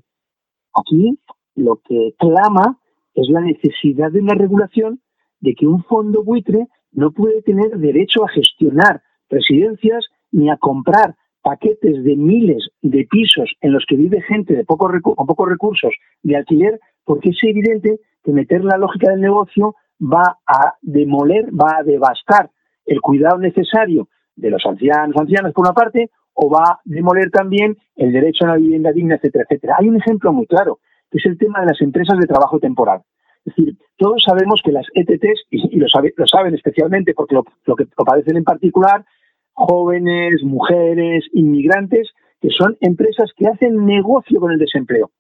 aquí 0.74 1.19
lo 1.56 1.82
que 1.88 2.15
clama 2.17 2.80
es 3.13 3.30
la 3.30 3.41
necesidad 3.41 4.12
de 4.12 4.21
una 4.21 4.34
regulación 4.34 5.02
de 5.39 5.54
que 5.54 5.67
un 5.67 5.84
fondo 5.84 6.24
buitre 6.24 6.67
no 6.91 7.12
puede 7.12 7.41
tener 7.41 7.78
derecho 7.78 8.24
a 8.26 8.30
gestionar 8.30 9.02
residencias 9.30 10.06
ni 10.32 10.50
a 10.50 10.58
comprar 10.58 11.15
paquetes 11.43 12.04
de 12.04 12.15
miles 12.15 12.69
de 12.82 13.06
pisos 13.06 13.54
en 13.62 13.74
los 13.74 13.86
que 13.88 13.98
vive 13.98 14.21
gente 14.21 14.56
de 14.56 14.65
con 14.65 15.28
pocos 15.28 15.50
recursos 15.50 15.93
de 16.24 16.38
alquiler, 16.38 16.80
porque 17.04 17.30
es 17.30 17.38
evidente 17.43 18.00
que 18.25 18.33
meter 18.33 18.63
la 18.63 18.77
lógica 18.77 19.11
del 19.11 19.21
negocio 19.21 19.75
va 20.01 20.39
a 20.47 20.73
demoler, 20.81 21.45
va 21.53 21.77
a 21.77 21.83
devastar 21.83 22.49
el 22.85 22.99
cuidado 22.99 23.38
necesario 23.38 24.09
de 24.35 24.49
los 24.49 24.65
ancianos, 24.65 25.15
ancianas 25.15 25.53
por 25.53 25.65
una 25.65 25.73
parte, 25.73 26.09
o 26.33 26.49
va 26.49 26.63
a 26.63 26.79
demoler 26.83 27.29
también 27.29 27.77
el 27.95 28.11
derecho 28.11 28.43
a 28.43 28.49
una 28.49 28.57
vivienda 28.57 28.91
digna, 28.91 29.15
etcétera, 29.15 29.45
etcétera. 29.47 29.75
Hay 29.79 29.88
un 29.88 29.97
ejemplo 29.97 30.33
muy 30.33 30.47
claro, 30.47 30.79
que 31.09 31.19
es 31.19 31.25
el 31.25 31.38
tema 31.38 31.61
de 31.61 31.67
las 31.67 31.81
empresas 31.81 32.17
de 32.19 32.27
trabajo 32.27 32.59
temporal. 32.59 33.03
Es 33.45 33.55
decir, 33.55 33.77
todos 33.95 34.23
sabemos 34.23 34.61
que 34.65 34.71
las 34.71 34.88
ETTs, 34.93 35.45
y, 35.51 35.77
lo, 35.77 35.88
saben 35.88 36.55
especialmente 36.55 37.13
porque 37.13 37.35
lo, 37.35 37.45
lo 37.65 37.75
que 37.75 37.85
lo 37.85 38.03
padecen 38.03 38.38
en 38.38 38.43
particular, 38.43 39.05
jóvenes, 39.53 40.43
mujeres, 40.43 41.25
inmigrantes, 41.31 42.09
que 42.41 42.49
son 42.49 42.75
empresas 42.81 43.31
que 43.38 43.47
hacen 43.47 43.85
negocio 43.85 44.39
con 44.39 44.51
el 44.51 44.57
desempleo. 44.57 45.11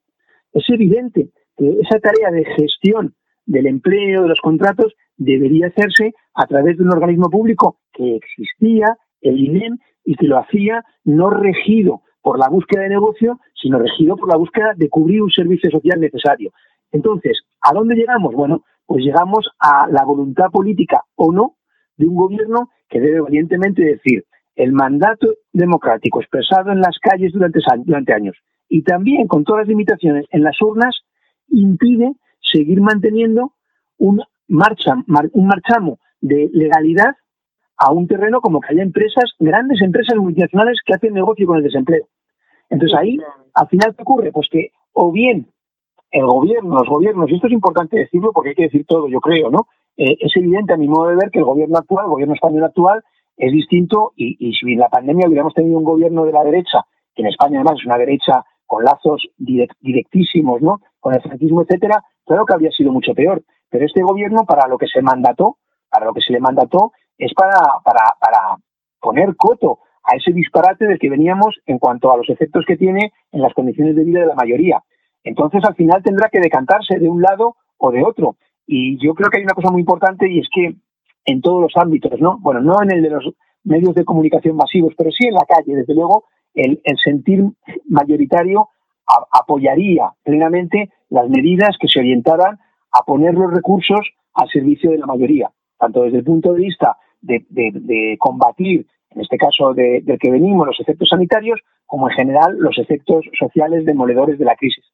Es 0.51 0.67
evidente 0.69 1.29
que 1.57 1.69
esa 1.81 1.99
tarea 1.99 2.31
de 2.31 2.45
gestión 2.45 3.15
del 3.45 3.67
empleo, 3.67 4.23
de 4.23 4.29
los 4.29 4.41
contratos, 4.41 4.93
debería 5.17 5.67
hacerse 5.67 6.13
a 6.33 6.45
través 6.47 6.77
de 6.77 6.83
un 6.83 6.91
organismo 6.91 7.29
público 7.29 7.79
que 7.93 8.15
existía, 8.15 8.97
el 9.21 9.39
INEM, 9.39 9.77
y 10.03 10.15
que 10.15 10.27
lo 10.27 10.37
hacía 10.37 10.83
no 11.03 11.29
regido 11.29 12.01
por 12.21 12.39
la 12.39 12.49
búsqueda 12.49 12.83
de 12.83 12.89
negocio, 12.89 13.39
sino 13.53 13.79
regido 13.79 14.17
por 14.17 14.29
la 14.29 14.37
búsqueda 14.37 14.73
de 14.75 14.89
cubrir 14.89 15.21
un 15.21 15.31
servicio 15.31 15.69
social 15.69 15.99
necesario. 15.99 16.51
Entonces, 16.91 17.41
¿a 17.61 17.73
dónde 17.73 17.95
llegamos? 17.95 18.33
Bueno, 18.33 18.63
pues 18.85 19.03
llegamos 19.03 19.49
a 19.59 19.87
la 19.89 20.03
voluntad 20.03 20.49
política 20.51 21.01
o 21.15 21.31
no 21.31 21.55
de 21.97 22.07
un 22.07 22.15
gobierno 22.15 22.69
que 22.89 22.99
debe 22.99 23.21
valientemente 23.21 23.83
decir 23.83 24.25
el 24.55 24.71
mandato 24.71 25.27
democrático 25.51 26.21
expresado 26.21 26.71
en 26.71 26.79
las 26.79 26.97
calles 26.99 27.33
durante, 27.33 27.59
durante 27.83 28.13
años 28.13 28.37
y 28.69 28.83
también 28.83 29.27
con 29.27 29.43
todas 29.43 29.61
las 29.61 29.67
limitaciones 29.67 30.25
en 30.31 30.43
las 30.43 30.61
urnas 30.61 31.01
impide 31.49 32.13
seguir 32.41 32.81
manteniendo 32.81 33.53
un, 33.97 34.21
marcha, 34.47 34.93
un 35.33 35.47
marchamo 35.47 35.99
de 36.21 36.49
legalidad 36.53 37.15
a 37.77 37.91
un 37.91 38.07
terreno 38.07 38.41
como 38.41 38.61
que 38.61 38.73
haya 38.73 38.83
empresas, 38.83 39.31
grandes 39.39 39.81
empresas 39.81 40.15
multinacionales 40.17 40.79
que 40.85 40.93
hacen 40.93 41.13
negocio 41.13 41.45
con 41.45 41.57
el 41.57 41.63
desempleo. 41.63 42.07
Entonces 42.69 42.97
ahí, 42.97 43.17
al 43.53 43.67
final, 43.67 43.95
¿qué 43.95 44.01
ocurre? 44.01 44.31
Pues 44.31 44.47
que 44.49 44.71
o 44.93 45.11
bien 45.11 45.47
el 46.11 46.25
gobierno, 46.25 46.75
los 46.75 46.87
gobiernos, 46.87 47.29
y 47.29 47.35
esto 47.35 47.47
es 47.47 47.53
importante 47.53 47.97
decirlo 47.97 48.31
porque 48.33 48.49
hay 48.49 48.55
que 48.55 48.63
decir 48.63 48.85
todo, 48.87 49.09
yo 49.09 49.19
creo, 49.19 49.51
¿no? 49.51 49.67
Eh, 49.97 50.15
es 50.19 50.35
evidente 50.37 50.73
a 50.73 50.77
mi 50.77 50.87
modo 50.87 51.09
de 51.09 51.15
ver 51.15 51.29
que 51.29 51.39
el 51.39 51.45
gobierno 51.45 51.77
actual, 51.77 52.05
el 52.05 52.11
gobierno 52.11 52.33
español 52.33 52.63
actual, 52.63 53.03
es 53.37 53.51
distinto 53.51 54.13
y, 54.15 54.37
y 54.39 54.53
si 54.53 54.73
en 54.73 54.79
la 54.79 54.89
pandemia 54.89 55.27
hubiéramos 55.27 55.53
tenido 55.53 55.77
un 55.77 55.83
gobierno 55.83 56.25
de 56.25 56.31
la 56.31 56.43
derecha, 56.43 56.85
que 57.13 57.21
en 57.21 57.27
España 57.27 57.59
además 57.59 57.79
es 57.79 57.85
una 57.85 57.97
derecha 57.97 58.45
con 58.65 58.83
lazos 58.83 59.27
directísimos, 59.37 60.61
¿no? 60.61 60.81
Con 61.05 61.13
el 61.13 61.21
franquismo, 61.21 61.61
etcétera, 61.61 62.03
claro 62.25 62.47
que 62.47 62.53
habría 62.55 62.71
sido 62.71 62.91
mucho 62.91 63.13
peor. 63.13 63.43
Pero 63.69 63.85
este 63.85 64.01
gobierno, 64.01 64.43
para 64.43 64.67
lo 64.67 64.79
que 64.79 64.87
se 64.87 65.03
mandató, 65.03 65.57
para 65.87 66.03
lo 66.03 66.15
que 66.15 66.21
se 66.21 66.33
le 66.33 66.39
mandató, 66.39 66.93
es 67.15 67.31
para, 67.35 67.59
para, 67.83 68.15
para 68.19 68.57
poner 68.99 69.35
coto 69.35 69.81
a 70.03 70.15
ese 70.15 70.31
disparate 70.33 70.87
del 70.87 70.97
que 70.97 71.11
veníamos 71.11 71.59
en 71.67 71.77
cuanto 71.77 72.11
a 72.11 72.17
los 72.17 72.27
efectos 72.27 72.65
que 72.65 72.75
tiene 72.75 73.13
en 73.31 73.41
las 73.43 73.53
condiciones 73.53 73.95
de 73.95 74.03
vida 74.03 74.21
de 74.21 74.25
la 74.25 74.33
mayoría. 74.33 74.81
Entonces, 75.23 75.63
al 75.63 75.75
final 75.75 76.01
tendrá 76.01 76.27
que 76.29 76.39
decantarse 76.39 76.97
de 76.97 77.07
un 77.07 77.21
lado 77.21 77.55
o 77.77 77.91
de 77.91 78.03
otro. 78.03 78.37
Y 78.65 78.97
yo 78.97 79.13
creo 79.13 79.29
que 79.29 79.37
hay 79.37 79.43
una 79.43 79.53
cosa 79.53 79.69
muy 79.69 79.81
importante 79.81 80.27
y 80.27 80.39
es 80.39 80.47
que 80.51 80.73
en 81.25 81.41
todos 81.41 81.61
los 81.61 81.73
ámbitos, 81.75 82.19
¿no? 82.19 82.39
Bueno, 82.39 82.61
no 82.61 82.81
en 82.81 82.91
el 82.91 83.03
de 83.03 83.11
los 83.11 83.29
medios 83.63 83.93
de 83.93 84.05
comunicación 84.05 84.55
masivos, 84.55 84.95
pero 84.97 85.11
sí 85.11 85.27
en 85.27 85.35
la 85.35 85.45
calle, 85.47 85.75
desde 85.75 85.93
luego, 85.93 86.23
el, 86.55 86.81
sentir 87.03 87.43
mayoritario 87.87 88.69
apoyaría 89.31 90.11
plenamente 90.23 90.89
las 91.09 91.29
medidas 91.29 91.77
que 91.79 91.87
se 91.87 91.99
orientaran 91.99 92.59
a 92.91 93.03
poner 93.03 93.33
los 93.33 93.53
recursos 93.53 93.99
al 94.33 94.49
servicio 94.49 94.91
de 94.91 94.97
la 94.97 95.05
mayoría, 95.05 95.49
tanto 95.77 96.03
desde 96.03 96.17
el 96.17 96.23
punto 96.23 96.53
de 96.53 96.61
vista 96.61 96.97
de, 97.21 98.15
combatir, 98.19 98.87
en 99.11 99.21
este 99.21 99.37
caso 99.37 99.73
de, 99.73 100.01
del 100.01 100.19
que 100.19 100.31
venimos, 100.31 100.67
los 100.67 100.79
efectos 100.79 101.09
sanitarios, 101.09 101.59
como 101.85 102.09
en 102.09 102.15
general 102.15 102.57
los 102.57 102.77
efectos 102.77 103.25
sociales 103.37 103.85
demoledores 103.85 104.37
de 104.39 104.45
la 104.45 104.55
crisis. 104.55 104.85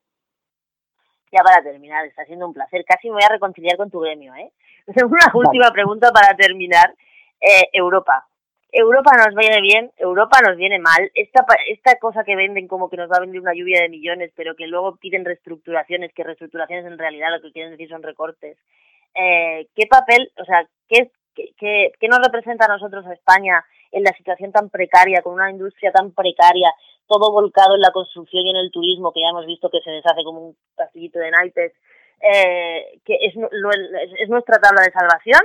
Ya 1.32 1.44
para 1.44 1.64
terminar, 1.64 2.06
está 2.06 2.26
siendo 2.26 2.46
un 2.46 2.54
placer. 2.54 2.84
Casi 2.86 3.08
me 3.08 3.14
voy 3.14 3.24
a 3.24 3.32
reconciliar 3.32 3.78
con 3.78 3.90
tu 3.90 4.00
gremio. 4.00 4.36
¿eh? 4.36 4.52
Una 5.06 5.32
última 5.34 5.72
pregunta 5.72 6.12
para 6.12 6.36
terminar. 6.36 6.94
Eh, 7.40 7.70
Europa. 7.74 8.28
Europa 8.72 9.12
nos 9.18 9.36
viene 9.36 9.62
bien, 9.62 9.92
Europa 9.98 10.40
nos 10.48 10.56
viene 10.56 10.80
mal. 10.80 11.12
Esta, 11.14 11.46
esta 11.68 11.96
cosa 12.00 12.24
que 12.24 12.36
venden 12.36 12.68
como 12.68 12.90
que 12.90 12.98
nos 12.98 13.12
va 13.12 13.18
a 13.18 13.22
venir 13.22 13.42
una 13.42 13.54
lluvia 13.54 13.82
de 13.82 13.90
millones, 13.90 14.32
pero 14.36 14.56
que 14.56 14.68
luego 14.68 14.96
piden 14.96 15.26
reestructuraciones, 15.26 16.14
que 16.14 16.24
reestructuraciones 16.24 16.86
en 16.86 16.98
realidad 16.98 17.32
lo 17.32 17.42
que 17.42 17.52
quieren 17.52 17.72
decir 17.72 17.90
son 17.90 18.02
recortes. 18.02 18.58
Eh, 19.14 19.68
¿Qué 19.76 19.88
papel, 19.88 20.32
o 20.38 20.46
sea, 20.46 20.66
qué, 20.88 21.12
qué, 21.36 21.92
qué 22.00 22.08
nos 22.08 22.20
representa 22.20 22.66
a 22.66 22.74
nosotros 22.74 23.06
a 23.06 23.14
España 23.14 23.64
en 23.92 24.04
la 24.04 24.14
situación 24.14 24.54
tan 24.54 24.70
precaria, 24.70 25.22
con 25.22 25.34
una 25.34 25.52
industria 25.52 25.92
tan 25.92 26.12
precaria, 26.14 26.72
todo 27.08 27.30
volcado 27.34 27.76
en 27.76 27.82
la 27.82 27.92
construcción 27.92 28.48
y 28.48 28.52
en 28.52 28.56
el 28.56 28.72
turismo, 28.72 29.12
que 29.12 29.20
ya 29.20 29.30
hemos 29.32 29.46
visto 29.46 29.70
que 29.70 29.82
se 29.82 29.92
deshace 29.92 30.24
como 30.24 30.48
un 30.48 30.56
castillito 30.78 31.20
de 31.20 31.32
naipes, 31.32 31.74
eh, 32.22 33.00
que 33.04 33.16
es, 33.16 33.34
es 34.18 34.30
nuestra 34.30 34.60
tabla 34.60 34.84
de 34.84 34.92
salvación? 34.92 35.42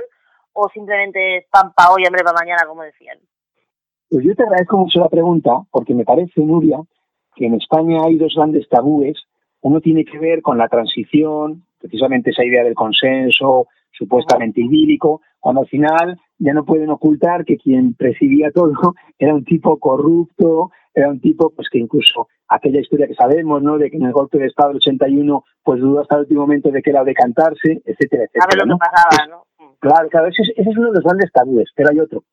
O 0.57 0.67
simplemente 0.69 1.37
es 1.37 1.45
pan 1.51 1.71
para 1.75 1.91
hoy, 1.91 2.03
hambre 2.05 2.23
para 2.23 2.39
mañana, 2.39 2.63
como 2.67 2.81
decían? 2.81 3.19
Pues 4.09 4.25
yo 4.25 4.33
te 4.35 4.43
agradezco 4.43 4.77
mucho 4.77 4.99
la 4.99 5.09
pregunta, 5.09 5.51
porque 5.69 5.93
me 5.93 6.03
parece, 6.03 6.41
Nuria, 6.41 6.79
que 7.35 7.45
en 7.45 7.53
España 7.53 7.99
hay 8.03 8.17
dos 8.17 8.33
grandes 8.35 8.67
tabúes. 8.67 9.17
Uno 9.61 9.81
tiene 9.81 10.03
que 10.03 10.17
ver 10.17 10.41
con 10.41 10.57
la 10.57 10.67
transición, 10.67 11.63
precisamente 11.77 12.31
esa 12.31 12.43
idea 12.43 12.63
del 12.63 12.73
consenso 12.73 13.67
supuestamente 13.91 14.61
idílico, 14.61 15.21
cuando 15.39 15.61
al 15.61 15.67
final 15.67 16.19
ya 16.39 16.53
no 16.53 16.65
pueden 16.65 16.89
ocultar 16.89 17.45
que 17.45 17.57
quien 17.57 17.93
presidía 17.93 18.51
todo 18.51 18.71
era 19.19 19.35
un 19.35 19.43
tipo 19.43 19.77
corrupto, 19.77 20.71
era 20.97 21.09
un 21.09 21.19
tipo 21.19 21.51
pues 21.51 21.69
que 21.69 21.77
incluso 21.77 22.27
aquella 22.47 22.79
historia 22.79 23.07
que 23.07 23.13
sabemos, 23.13 23.61
¿no? 23.61 23.77
De 23.77 23.91
que 23.91 23.97
en 23.97 24.05
el 24.05 24.13
golpe 24.13 24.39
de 24.39 24.47
Estado 24.47 24.69
del 24.69 24.77
81 24.77 25.43
pues 25.63 25.79
dudó 25.79 26.01
hasta 26.01 26.15
el 26.15 26.21
último 26.21 26.41
momento 26.41 26.71
de 26.71 26.81
que 26.81 26.89
era 26.89 27.03
decantarse, 27.03 27.83
etcétera, 27.85 28.23
etcétera. 28.23 28.45
A 28.45 28.47
ver 28.47 28.65
lo 28.65 28.73
que 28.73 28.79
pasaba, 28.79 29.27
¿no? 29.27 29.43
Claro, 29.79 30.09
claro, 30.09 30.27
ese 30.27 30.41
es, 30.55 30.67
uno 30.75 30.87
de 30.87 30.95
los 30.95 31.03
grandes 31.03 31.31
tabúes, 31.31 31.69
pero 31.75 31.89
hay 31.91 31.99
otro. 31.99 32.23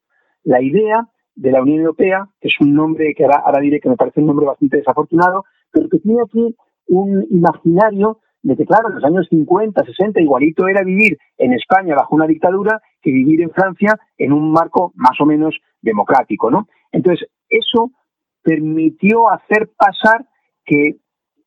La 0.44 0.62
idea 0.62 1.06
de 1.34 1.50
la 1.50 1.60
Unión 1.60 1.80
Europea, 1.80 2.26
que 2.40 2.48
es 2.48 2.54
un 2.58 2.74
nombre 2.74 3.12
que 3.14 3.26
ahora, 3.26 3.60
diré 3.60 3.80
que 3.80 3.90
me 3.90 3.96
parece 3.96 4.20
un 4.20 4.28
nombre 4.28 4.46
bastante 4.46 4.78
desafortunado, 4.78 5.44
pero 5.70 5.90
que 5.90 5.98
tiene 5.98 6.22
aquí 6.22 6.56
un 6.86 7.26
imaginario 7.30 8.20
de 8.42 8.56
que, 8.56 8.64
claro, 8.64 8.88
en 8.88 8.94
los 8.94 9.04
años 9.04 9.26
50, 9.28 9.84
60, 9.84 10.22
igualito 10.22 10.68
era 10.68 10.82
vivir 10.82 11.18
en 11.36 11.52
España 11.52 11.94
bajo 11.94 12.14
una 12.14 12.26
dictadura 12.26 12.80
que 13.02 13.10
vivir 13.10 13.42
en 13.42 13.50
Francia 13.50 13.98
en 14.16 14.32
un 14.32 14.52
marco 14.52 14.92
más 14.94 15.20
o 15.20 15.26
menos 15.26 15.58
democrático, 15.82 16.50
¿no? 16.50 16.66
Entonces, 16.92 17.28
eso 17.50 17.90
permitió 18.44 19.30
hacer 19.30 19.70
pasar 19.76 20.26
que, 20.64 20.96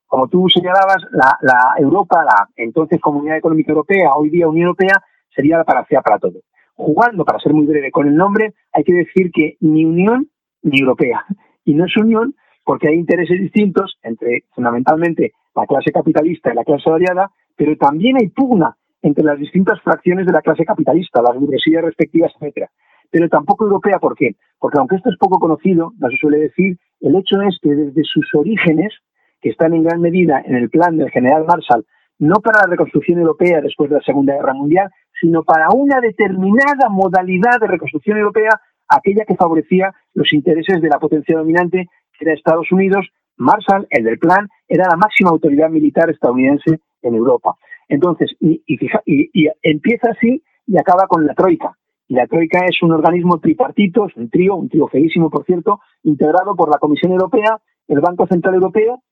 como 0.07 0.27
tú 0.27 0.47
señalabas, 0.49 0.97
la, 1.11 1.37
la 1.41 1.75
Europa, 1.77 2.25
la 2.25 2.49
entonces 2.55 2.99
Comunidad 2.99 3.37
Económica 3.37 3.71
Europea, 3.71 4.15
hoy 4.15 4.29
día 4.29 4.47
Unión 4.47 4.67
Europea, 4.67 5.01
sería 5.33 5.57
la 5.57 5.63
panacea 5.63 6.01
para 6.01 6.17
todo. 6.17 6.39
Jugando, 6.75 7.23
para 7.23 7.39
ser 7.39 7.53
muy 7.53 7.65
breve 7.65 7.91
con 7.91 8.07
el 8.07 8.15
nombre, 8.15 8.53
hay 8.73 8.83
que 8.83 8.93
decir 8.93 9.31
que 9.31 9.57
ni 9.61 9.85
Unión 9.85 10.29
ni 10.63 10.79
Europea. 10.79 11.25
Y 11.63 11.73
no 11.73 11.85
es 11.85 11.95
Unión 11.97 12.35
porque 12.63 12.89
hay 12.89 12.95
intereses 12.95 13.39
distintos 13.39 13.97
entre 14.03 14.43
fundamentalmente 14.53 15.33
la 15.55 15.65
clase 15.65 15.91
capitalista 15.91 16.51
y 16.51 16.55
la 16.55 16.63
clase 16.63 16.83
salariada, 16.83 17.31
pero 17.55 17.75
también 17.77 18.17
hay 18.17 18.27
pugna 18.27 18.75
entre 19.01 19.23
las 19.23 19.39
distintas 19.39 19.81
fracciones 19.81 20.25
de 20.25 20.33
la 20.33 20.41
clase 20.41 20.65
capitalista, 20.65 21.21
las 21.21 21.37
burguesías 21.39 21.83
respectivas, 21.83 22.31
etcétera. 22.35 22.69
Pero 23.11 23.29
tampoco 23.29 23.65
europea, 23.65 23.99
¿por 23.99 24.15
qué? 24.15 24.35
Porque 24.59 24.79
aunque 24.79 24.95
esto 24.97 25.09
es 25.09 25.17
poco 25.17 25.39
conocido, 25.39 25.93
no 25.97 26.09
se 26.09 26.17
suele 26.17 26.39
decir, 26.39 26.77
el 27.01 27.15
hecho 27.15 27.41
es 27.41 27.57
que 27.61 27.69
desde 27.69 28.03
sus 28.03 28.27
orígenes, 28.35 28.93
que 29.41 29.49
están 29.49 29.73
en 29.73 29.83
gran 29.83 30.01
medida 30.01 30.41
en 30.45 30.55
el 30.55 30.69
plan 30.69 30.97
del 30.97 31.11
general 31.11 31.45
Marshall, 31.45 31.85
no 32.19 32.35
para 32.41 32.61
la 32.61 32.71
reconstrucción 32.71 33.19
europea 33.19 33.61
después 33.61 33.89
de 33.89 33.97
la 33.97 34.01
Segunda 34.01 34.33
Guerra 34.35 34.53
Mundial, 34.53 34.89
sino 35.19 35.43
para 35.43 35.69
una 35.69 35.99
determinada 35.99 36.89
modalidad 36.89 37.59
de 37.61 37.67
reconstrucción 37.67 38.17
europea, 38.17 38.59
aquella 38.87 39.25
que 39.25 39.35
favorecía 39.35 39.93
los 40.13 40.31
intereses 40.33 40.81
de 40.81 40.89
la 40.89 40.99
potencia 40.99 41.37
dominante, 41.37 41.87
que 42.17 42.25
era 42.25 42.33
Estados 42.33 42.71
Unidos. 42.71 43.07
Marshall, 43.37 43.85
el 43.91 44.03
del 44.03 44.17
plan, 44.17 44.47
era 44.67 44.87
la 44.89 44.97
máxima 44.97 45.29
autoridad 45.29 45.69
militar 45.69 46.09
estadounidense 46.09 46.79
en 47.03 47.15
Europa. 47.15 47.55
Entonces, 47.87 48.35
y, 48.39 48.63
y, 48.65 49.47
empieza 49.61 50.11
así 50.11 50.43
y 50.65 50.77
acaba 50.77 51.07
con 51.07 51.25
la 51.25 51.33
Troika. 51.33 51.77
Y 52.07 52.15
la 52.15 52.25
Troika 52.27 52.59
es 52.65 52.81
un 52.81 52.93
organismo 52.93 53.39
tripartito, 53.39 54.07
es 54.07 54.15
un 54.15 54.29
trío, 54.29 54.55
un 54.55 54.69
trío 54.69 54.87
feísimo, 54.87 55.29
por 55.29 55.43
cierto, 55.45 55.81
integrado 56.03 56.55
por 56.55 56.69
la 56.69 56.77
Comisión 56.77 57.11
Europea, 57.11 57.59
el 57.87 57.99
Banco 57.99 58.25
Central 58.27 58.55
Europeo, 58.55 59.03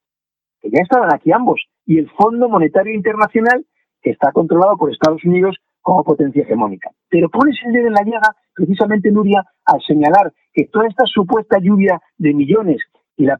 que 0.60 0.70
ya 0.70 0.80
estaban 0.82 1.12
aquí 1.12 1.30
ambos, 1.30 1.66
y 1.84 1.98
el 1.98 2.10
Fondo 2.10 2.48
Monetario 2.48 2.94
Internacional, 2.94 3.66
que 4.00 4.10
está 4.10 4.32
controlado 4.32 4.76
por 4.78 4.90
Estados 4.90 5.22
Unidos 5.24 5.56
como 5.82 6.04
potencia 6.04 6.42
hegemónica. 6.42 6.90
Pero 7.10 7.28
pones 7.28 7.56
el 7.66 7.72
dedo 7.72 7.88
en 7.88 7.92
la 7.92 8.02
llaga, 8.02 8.34
precisamente, 8.54 9.12
Nuria, 9.12 9.44
al 9.66 9.82
señalar 9.82 10.32
que 10.54 10.66
toda 10.66 10.86
esta 10.88 11.04
supuesta 11.04 11.58
lluvia 11.60 12.00
de 12.16 12.32
millones, 12.32 12.78
y 13.16 13.24
la 13.24 13.36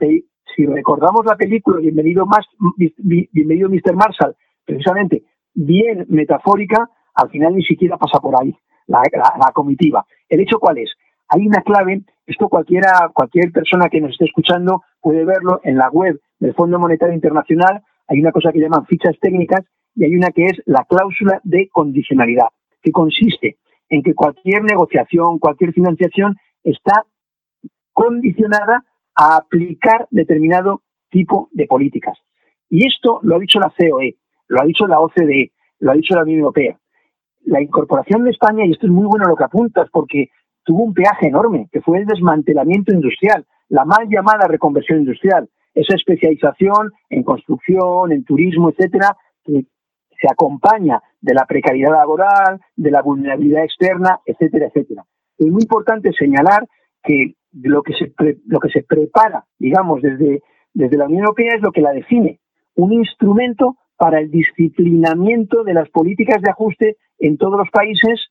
si 0.54 0.66
recordamos 0.66 1.24
la 1.24 1.36
película 1.36 1.80
Bienvenido, 1.80 2.26
más, 2.26 2.46
Bienvenido 2.76 3.68
Mr. 3.70 3.94
Marshall, 3.94 4.36
precisamente 4.64 5.24
bien 5.54 6.06
metafórica, 6.08 6.90
al 7.14 7.30
final 7.30 7.54
ni 7.54 7.64
siquiera 7.64 7.96
pasa 7.96 8.20
por 8.20 8.34
ahí 8.40 8.54
la, 8.86 9.02
comitiva. 9.52 10.06
¿El 10.28 10.40
hecho 10.40 10.58
cuál 10.58 10.78
es? 10.78 10.90
hay 11.28 11.46
una 11.46 11.62
clave, 11.62 12.02
esto 12.26 12.48
cualquiera, 12.48 13.10
cualquier 13.12 13.50
persona 13.52 13.88
que 13.88 14.00
nos 14.00 14.12
esté 14.12 14.26
escuchando 14.26 14.82
puede 15.00 15.24
verlo 15.24 15.60
en 15.64 15.76
la 15.76 15.88
web 15.90 16.20
del 16.38 16.54
Fondo 16.54 16.78
Monetario 16.78 17.14
Internacional, 17.14 17.82
hay 18.08 18.20
una 18.20 18.32
cosa 18.32 18.52
que 18.52 18.60
llaman 18.60 18.86
fichas 18.86 19.16
técnicas 19.20 19.64
y 19.94 20.04
hay 20.04 20.14
una 20.14 20.30
que 20.30 20.44
es 20.44 20.62
la 20.66 20.84
cláusula 20.84 21.40
de 21.42 21.68
condicionalidad, 21.68 22.48
que 22.82 22.92
consiste 22.92 23.56
en 23.88 24.02
que 24.02 24.14
cualquier 24.14 24.62
negociación, 24.62 25.38
cualquier 25.38 25.72
financiación 25.72 26.36
está 26.62 27.04
condicionada 27.92 28.84
a 29.14 29.36
aplicar 29.36 30.06
determinado 30.10 30.82
tipo 31.10 31.48
de 31.52 31.66
políticas. 31.66 32.18
Y 32.68 32.86
esto 32.86 33.20
lo 33.22 33.36
ha 33.36 33.38
dicho 33.38 33.58
la 33.58 33.72
COE, 33.76 34.16
lo 34.48 34.60
ha 34.60 34.66
dicho 34.66 34.86
la 34.86 35.00
OCDE, 35.00 35.52
lo 35.80 35.92
ha 35.92 35.94
dicho 35.94 36.14
la 36.14 36.22
Unión 36.22 36.40
Europea. 36.40 36.78
La 37.46 37.62
incorporación 37.62 38.24
de 38.24 38.30
España, 38.30 38.66
y 38.66 38.72
esto 38.72 38.86
es 38.86 38.92
muy 38.92 39.06
bueno 39.06 39.26
lo 39.26 39.36
que 39.36 39.44
apuntas, 39.44 39.88
porque 39.90 40.30
tuvo 40.64 40.82
un 40.82 40.94
peaje 40.94 41.28
enorme, 41.28 41.68
que 41.72 41.80
fue 41.80 41.98
el 41.98 42.06
desmantelamiento 42.06 42.92
industrial, 42.92 43.46
la 43.68 43.84
mal 43.84 44.08
llamada 44.08 44.46
reconversión 44.48 44.98
industrial, 44.98 45.48
esa 45.74 45.94
especialización 45.94 46.92
en 47.08 47.22
construcción, 47.22 48.12
en 48.12 48.24
turismo, 48.24 48.70
etcétera, 48.70 49.16
que 49.44 49.66
se 50.20 50.28
acompaña 50.30 51.00
de 51.20 51.34
la 51.34 51.44
precariedad 51.46 51.92
laboral, 51.92 52.60
de 52.74 52.90
la 52.90 53.02
vulnerabilidad 53.02 53.64
externa, 53.64 54.20
etcétera, 54.24 54.66
etcétera. 54.66 55.04
Es 55.38 55.46
muy 55.46 55.62
importante 55.62 56.12
señalar 56.12 56.66
que 57.02 57.34
lo 57.52 57.82
que 57.82 57.92
se, 57.92 58.12
lo 58.46 58.58
que 58.58 58.70
se 58.70 58.82
prepara, 58.82 59.44
digamos, 59.58 60.02
desde, 60.02 60.42
desde 60.74 60.96
la 60.96 61.06
Unión 61.06 61.20
Europea 61.20 61.54
es 61.54 61.62
lo 61.62 61.72
que 61.72 61.80
la 61.80 61.92
define, 61.92 62.40
un 62.74 62.92
instrumento 62.92 63.76
para 63.96 64.20
el 64.20 64.30
disciplinamiento 64.30 65.64
de 65.64 65.74
las 65.74 65.88
políticas 65.90 66.42
de 66.42 66.50
ajuste 66.50 66.96
en 67.18 67.38
todos 67.38 67.58
los 67.58 67.70
países, 67.70 68.28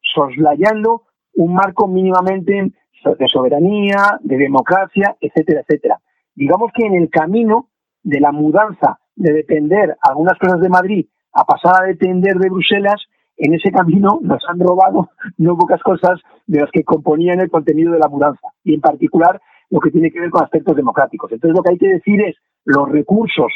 soslayando 0.00 1.02
un 1.34 1.54
marco 1.54 1.88
mínimamente 1.88 2.72
de 3.18 3.28
soberanía, 3.28 4.18
de 4.20 4.36
democracia, 4.36 5.16
etcétera, 5.20 5.60
etcétera. 5.60 6.00
Digamos 6.34 6.70
que 6.74 6.86
en 6.86 6.94
el 6.94 7.08
camino 7.08 7.68
de 8.02 8.20
la 8.20 8.32
mudanza 8.32 8.98
de 9.16 9.32
depender 9.32 9.96
algunas 10.02 10.38
cosas 10.38 10.60
de 10.60 10.68
Madrid 10.68 11.06
a 11.32 11.44
pasar 11.44 11.82
a 11.82 11.86
depender 11.86 12.36
de 12.36 12.50
Bruselas, 12.50 13.02
en 13.36 13.54
ese 13.54 13.70
camino 13.70 14.18
nos 14.22 14.42
han 14.48 14.60
robado 14.60 15.10
no 15.38 15.56
pocas 15.56 15.82
cosas 15.82 16.20
de 16.46 16.60
las 16.60 16.70
que 16.70 16.84
componían 16.84 17.40
el 17.40 17.50
contenido 17.50 17.92
de 17.92 17.98
la 17.98 18.08
mudanza, 18.08 18.48
y 18.64 18.74
en 18.74 18.80
particular 18.80 19.40
lo 19.70 19.80
que 19.80 19.90
tiene 19.90 20.10
que 20.10 20.20
ver 20.20 20.30
con 20.30 20.42
aspectos 20.42 20.76
democráticos. 20.76 21.30
Entonces 21.32 21.56
lo 21.56 21.62
que 21.62 21.70
hay 21.72 21.78
que 21.78 21.88
decir 21.88 22.20
es 22.22 22.36
los 22.64 22.88
recursos, 22.88 23.52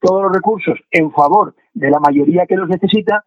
todos 0.00 0.22
los 0.22 0.32
recursos 0.32 0.78
en 0.90 1.10
favor 1.12 1.54
de 1.74 1.90
la 1.90 2.00
mayoría 2.00 2.46
que 2.46 2.56
los 2.56 2.68
necesita, 2.68 3.24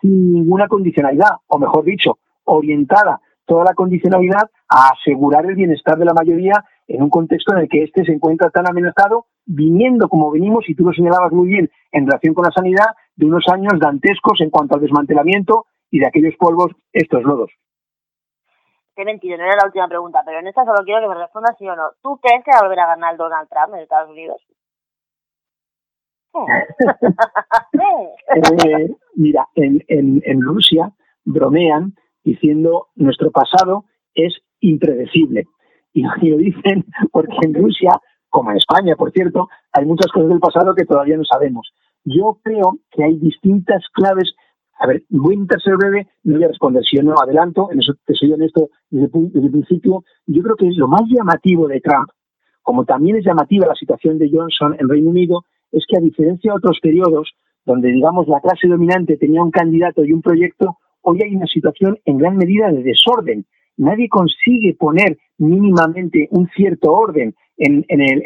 sin 0.00 0.32
ninguna 0.32 0.68
condicionalidad, 0.68 1.36
o 1.46 1.58
mejor 1.58 1.84
dicho, 1.84 2.18
orientada 2.44 3.20
toda 3.48 3.64
la 3.64 3.74
condicionalidad 3.74 4.50
a 4.68 4.90
asegurar 4.90 5.46
el 5.46 5.56
bienestar 5.56 5.96
de 5.98 6.04
la 6.04 6.12
mayoría 6.12 6.62
en 6.86 7.02
un 7.02 7.10
contexto 7.10 7.54
en 7.54 7.62
el 7.62 7.68
que 7.68 7.82
éste 7.82 8.04
se 8.04 8.12
encuentra 8.12 8.50
tan 8.50 8.68
amenazado, 8.68 9.26
viniendo 9.46 10.08
como 10.08 10.30
venimos, 10.30 10.68
y 10.68 10.74
tú 10.74 10.84
lo 10.84 10.92
señalabas 10.92 11.32
muy 11.32 11.48
bien, 11.48 11.70
en 11.90 12.06
relación 12.06 12.34
con 12.34 12.44
la 12.44 12.52
sanidad, 12.52 12.92
de 13.16 13.26
unos 13.26 13.44
años 13.50 13.72
dantescos 13.80 14.40
en 14.42 14.50
cuanto 14.50 14.74
al 14.74 14.82
desmantelamiento 14.82 15.64
y 15.90 15.98
de 15.98 16.06
aquellos 16.06 16.34
polvos, 16.38 16.72
estos 16.92 17.22
lodos. 17.22 17.50
Qué 18.94 19.04
mentira, 19.04 19.36
no 19.36 19.44
era 19.44 19.56
la 19.56 19.66
última 19.66 19.88
pregunta, 19.88 20.22
pero 20.26 20.40
en 20.40 20.48
esta 20.48 20.64
solo 20.64 20.84
quiero 20.84 21.00
que 21.00 21.08
me 21.08 21.20
respondas 21.20 21.56
sí 21.58 21.66
o 21.68 21.74
no. 21.74 21.90
¿Tú 22.02 22.18
crees 22.18 22.44
que 22.44 22.50
va 22.50 22.58
a 22.58 22.62
volver 22.62 22.80
a 22.80 22.86
ganar 22.88 23.16
Donald 23.16 23.48
Trump 23.48 23.74
en 23.74 23.80
Estados 23.80 24.10
Unidos? 24.10 24.42
Eh, 28.30 28.94
mira, 29.16 29.48
en, 29.54 29.82
en, 29.88 30.22
en 30.24 30.42
Rusia 30.42 30.92
bromean 31.24 31.94
diciendo 32.24 32.88
nuestro 32.94 33.30
pasado 33.30 33.84
es 34.14 34.34
impredecible. 34.60 35.46
Y 35.92 36.02
lo 36.28 36.36
dicen 36.36 36.84
porque 37.10 37.36
en 37.42 37.54
Rusia, 37.54 38.00
como 38.28 38.50
en 38.50 38.58
España, 38.58 38.96
por 38.96 39.12
cierto, 39.12 39.48
hay 39.72 39.84
muchas 39.84 40.10
cosas 40.12 40.28
del 40.28 40.40
pasado 40.40 40.74
que 40.74 40.84
todavía 40.84 41.16
no 41.16 41.24
sabemos. 41.24 41.72
Yo 42.04 42.38
creo 42.42 42.78
que 42.90 43.04
hay 43.04 43.18
distintas 43.18 43.84
claves. 43.92 44.34
A 44.80 44.86
ver, 44.86 45.02
voy 45.08 45.32
a 45.32 45.38
intentar 45.38 45.60
ser 45.60 45.76
breve, 45.76 46.06
no 46.22 46.34
voy 46.34 46.44
a 46.44 46.48
responder 46.48 46.84
si 46.84 46.96
yo 46.96 47.02
no 47.02 47.14
adelanto, 47.20 47.70
en 47.72 47.80
eso 47.80 47.94
te 48.06 48.14
soy 48.14 48.32
honesto 48.32 48.70
desde, 48.90 49.08
desde 49.12 49.46
el 49.46 49.52
principio. 49.52 50.04
Yo 50.26 50.42
creo 50.42 50.54
que 50.54 50.68
es 50.68 50.76
lo 50.76 50.86
más 50.86 51.02
llamativo 51.08 51.66
de 51.66 51.80
Trump, 51.80 52.08
como 52.62 52.84
también 52.84 53.16
es 53.16 53.24
llamativa 53.24 53.66
la 53.66 53.74
situación 53.74 54.18
de 54.18 54.30
Johnson 54.32 54.76
en 54.78 54.88
Reino 54.88 55.10
Unido, 55.10 55.44
es 55.72 55.84
que 55.88 55.96
a 55.96 56.00
diferencia 56.00 56.52
de 56.52 56.56
otros 56.56 56.78
periodos 56.80 57.32
donde, 57.64 57.88
digamos, 57.88 58.26
la 58.28 58.40
clase 58.40 58.66
dominante 58.66 59.16
tenía 59.16 59.42
un 59.42 59.50
candidato 59.50 60.04
y 60.04 60.12
un 60.12 60.22
proyecto, 60.22 60.78
hoy 61.02 61.22
hay 61.22 61.36
una 61.36 61.46
situación 61.46 61.98
en 62.04 62.18
gran 62.18 62.36
medida 62.36 62.70
de 62.72 62.82
desorden. 62.82 63.44
Nadie 63.76 64.08
consigue 64.08 64.74
poner 64.74 65.18
mínimamente 65.36 66.28
un 66.30 66.48
cierto 66.48 66.92
orden 66.92 67.34
en, 67.58 67.84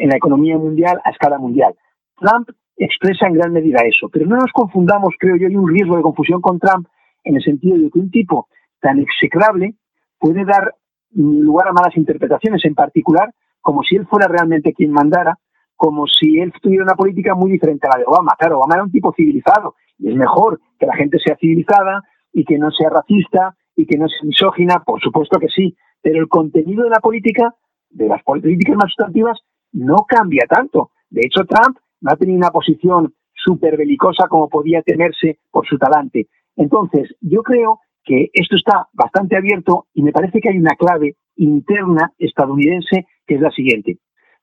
la 0.09 0.15
economía 0.15 0.57
mundial 0.57 0.99
a 1.03 1.11
escala 1.11 1.37
mundial. 1.37 1.75
Trump 2.19 2.49
expresa 2.77 3.27
en 3.27 3.33
gran 3.33 3.51
medida 3.51 3.81
eso, 3.85 4.09
pero 4.09 4.25
no 4.25 4.37
nos 4.37 4.51
confundamos, 4.51 5.13
creo 5.19 5.35
yo, 5.35 5.47
hay 5.47 5.55
un 5.55 5.69
riesgo 5.69 5.97
de 5.97 6.01
confusión 6.01 6.41
con 6.41 6.59
Trump 6.59 6.87
en 7.23 7.35
el 7.35 7.43
sentido 7.43 7.77
de 7.77 7.89
que 7.89 7.99
un 7.99 8.09
tipo 8.09 8.47
tan 8.79 8.99
execrable 8.99 9.75
puede 10.17 10.45
dar 10.45 10.73
lugar 11.11 11.67
a 11.67 11.73
malas 11.73 11.95
interpretaciones, 11.97 12.63
en 12.65 12.75
particular 12.75 13.29
como 13.61 13.81
si 13.83 13.95
él 13.95 14.05
fuera 14.07 14.27
realmente 14.27 14.73
quien 14.73 14.91
mandara, 14.91 15.39
como 15.83 16.07
si 16.07 16.39
él 16.39 16.53
tuviera 16.61 16.85
una 16.85 16.95
política 16.95 17.35
muy 17.35 17.51
diferente 17.51 17.85
a 17.87 17.97
la 17.97 17.97
de 17.97 18.05
Obama. 18.07 18.37
Claro, 18.39 18.59
Obama 18.59 18.75
era 18.75 18.83
un 18.85 18.91
tipo 18.91 19.11
civilizado 19.13 19.75
y 19.99 20.11
es 20.11 20.15
mejor 20.15 20.61
que 20.79 20.85
la 20.85 20.95
gente 20.95 21.19
sea 21.19 21.35
civilizada 21.35 22.01
y 22.31 22.45
que 22.45 22.57
no 22.57 22.71
sea 22.71 22.89
racista 22.89 23.57
y 23.75 23.85
que 23.85 23.97
no 23.97 24.07
sea 24.07 24.19
misógina, 24.23 24.81
por 24.85 25.01
supuesto 25.01 25.37
que 25.41 25.49
sí, 25.49 25.75
pero 26.01 26.21
el 26.21 26.29
contenido 26.29 26.85
de 26.85 26.89
la 26.89 27.01
política, 27.01 27.53
de 27.89 28.07
las 28.07 28.23
políticas 28.23 28.77
más 28.77 28.93
sustantivas, 28.95 29.41
no 29.73 30.05
cambia 30.07 30.45
tanto. 30.47 30.91
De 31.09 31.23
hecho, 31.25 31.43
Trump 31.43 31.77
no 31.99 32.13
ha 32.13 32.15
tenido 32.15 32.37
una 32.37 32.51
posición 32.51 33.13
súper 33.33 33.75
belicosa 33.75 34.29
como 34.29 34.47
podía 34.47 34.83
tenerse 34.83 35.39
por 35.51 35.67
su 35.67 35.77
talante. 35.77 36.27
Entonces, 36.55 37.13
yo 37.19 37.43
creo 37.43 37.81
que 38.05 38.29
esto 38.31 38.55
está 38.55 38.87
bastante 38.93 39.35
abierto 39.35 39.87
y 39.93 40.01
me 40.01 40.13
parece 40.13 40.39
que 40.39 40.47
hay 40.47 40.59
una 40.59 40.77
clave 40.77 41.17
interna 41.35 42.13
estadounidense 42.17 43.05
que 43.27 43.35
es 43.35 43.41
la 43.41 43.51
siguiente. 43.51 43.97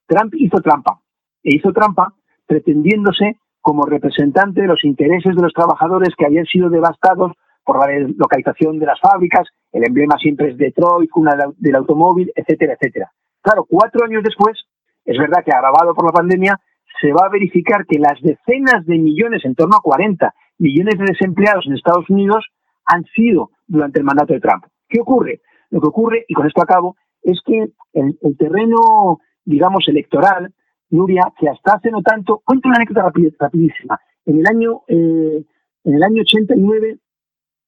Trump 0.07 0.35
hizo 0.37 0.61
trampa, 0.61 1.01
e 1.43 1.57
hizo 1.57 1.73
trampa 1.73 2.15
pretendiéndose 2.47 3.37
como 3.61 3.85
representante 3.85 4.63
de 4.63 4.67
los 4.67 4.85
intereses 4.85 5.35
de 5.37 5.43
los 5.43 5.53
trabajadores 5.53 6.15
que 6.17 6.27
habían 6.27 6.47
sido 6.47 6.71
devastados 6.71 7.33
por 7.65 7.79
la 7.79 8.09
localización 8.17 8.79
de 8.79 8.87
las 8.87 8.99
fábricas, 9.01 9.47
el 9.71 9.87
emblema 9.87 10.17
siempre 10.19 10.51
es 10.51 10.57
Detroit, 10.57 11.11
una 11.15 11.37
del 11.57 11.77
automóvil, 11.77 12.33
etcétera, 12.35 12.75
etcétera. 12.75 13.13
Claro, 13.43 13.65
cuatro 13.69 14.05
años 14.05 14.23
después, 14.25 14.59
es 15.05 15.19
verdad 15.19 15.45
que 15.45 15.53
agravado 15.53 15.95
por 15.95 16.07
la 16.07 16.13
pandemia, 16.13 16.59
se 17.01 17.13
va 17.13 17.27
a 17.27 17.31
verificar 17.31 17.87
que 17.87 17.99
las 17.99 18.21
decenas 18.21 18.85
de 18.87 18.99
millones, 18.99 19.45
en 19.45 19.55
torno 19.55 19.77
a 19.77 19.83
40 19.83 20.35
millones 20.59 20.99
de 20.99 21.05
desempleados 21.05 21.67
en 21.67 21.75
Estados 21.75 22.09
Unidos, 22.11 22.47
han 22.85 23.05
sido 23.15 23.51
durante 23.67 24.01
el 24.01 24.05
mandato 24.05 24.35
de 24.35 24.41
Trump. 24.41 24.65
¿Qué 24.89 25.01
ocurre? 25.01 25.41
Lo 25.71 25.81
que 25.81 25.89
ocurre, 25.89 26.25
y 26.29 26.35
con 26.35 26.47
esto 26.47 26.63
acabo, 26.63 26.97
es 27.23 27.41
que 27.45 27.69
el, 27.93 28.37
terreno, 28.37 29.21
digamos, 29.45 29.89
electoral, 29.89 30.53
Nuria, 30.91 31.33
que 31.39 31.49
hasta 31.49 31.75
hace 31.75 31.91
no 31.91 32.03
tanto, 32.03 32.43
cuento 32.45 32.69
una 32.69 32.77
anécdota 32.77 33.11
rapidísima. 33.39 34.01
En 34.27 34.41
el 34.41 34.47
año, 34.47 34.83
eh, 34.89 35.45
en 35.85 35.95
el 35.95 36.03
año 36.03 36.23
89, 36.23 36.99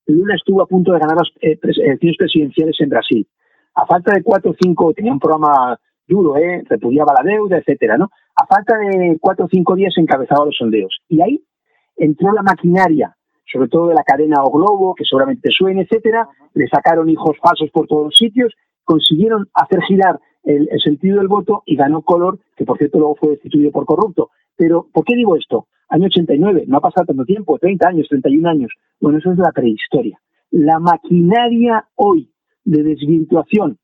Lula 0.06 0.34
estuvo 0.34 0.62
a 0.62 0.66
punto 0.66 0.92
de 0.92 0.98
ganar 0.98 1.16
las 1.16 1.28
eh, 1.40 1.58
elecciones 1.62 2.16
presidenciales 2.18 2.76
en 2.80 2.88
Brasil. 2.88 3.28
A 3.74 3.86
falta 3.86 4.12
de 4.12 4.22
cuatro 4.22 4.50
o 4.50 4.54
cinco, 4.60 4.92
tenía 4.92 5.12
un 5.12 5.20
programa 5.20 5.78
duro, 6.06 6.36
¿eh? 6.36 6.62
repudiaba 6.68 7.14
la 7.14 7.22
deuda, 7.22 7.58
etcétera, 7.58 7.96
¿no? 7.96 8.10
A 8.36 8.46
falta 8.46 8.76
de 8.76 9.16
cuatro 9.20 9.46
o 9.46 9.48
cinco 9.48 9.74
días 9.74 9.94
encabezaba 9.96 10.44
los 10.44 10.56
sondeos. 10.56 10.98
Y 11.08 11.22
ahí 11.22 11.42
entró 11.96 12.32
la 12.32 12.42
maquinaria, 12.42 13.16
sobre 13.50 13.68
todo 13.68 13.88
de 13.88 13.94
la 13.94 14.02
cadena 14.02 14.42
O 14.42 14.50
Globo, 14.50 14.94
que 14.94 15.04
seguramente 15.04 15.50
suene, 15.50 15.82
etcétera, 15.82 16.28
le 16.54 16.66
sacaron 16.68 17.08
hijos 17.08 17.36
falsos 17.42 17.70
por 17.70 17.86
todos 17.86 18.06
los 18.06 18.16
sitios, 18.16 18.52
consiguieron 18.84 19.48
hacer 19.54 19.80
girar 19.82 20.20
el, 20.44 20.68
sentido 20.82 21.18
del 21.18 21.28
voto 21.28 21.62
y 21.66 21.76
ganó 21.76 22.02
Color, 22.02 22.38
que 22.56 22.64
por 22.64 22.78
cierto 22.78 22.98
luego 22.98 23.16
fue 23.16 23.30
destituido 23.30 23.70
por 23.70 23.86
corrupto. 23.86 24.30
Pero, 24.56 24.86
¿por 24.92 25.04
qué 25.04 25.16
digo 25.16 25.36
esto? 25.36 25.66
Año 25.88 26.06
89, 26.06 26.64
no 26.66 26.78
ha 26.78 26.80
pasado 26.80 27.06
tanto 27.06 27.24
tiempo, 27.24 27.58
30 27.58 27.88
años, 27.88 28.08
31 28.08 28.48
años. 28.48 28.72
Bueno, 29.00 29.18
eso 29.18 29.32
es 29.32 29.38
la 29.38 29.52
prehistoria. 29.52 30.18
La 30.50 30.78
maquinaria 30.78 31.86
hoy 31.96 32.30
de 32.64 32.82
desvirtuación 32.82 33.78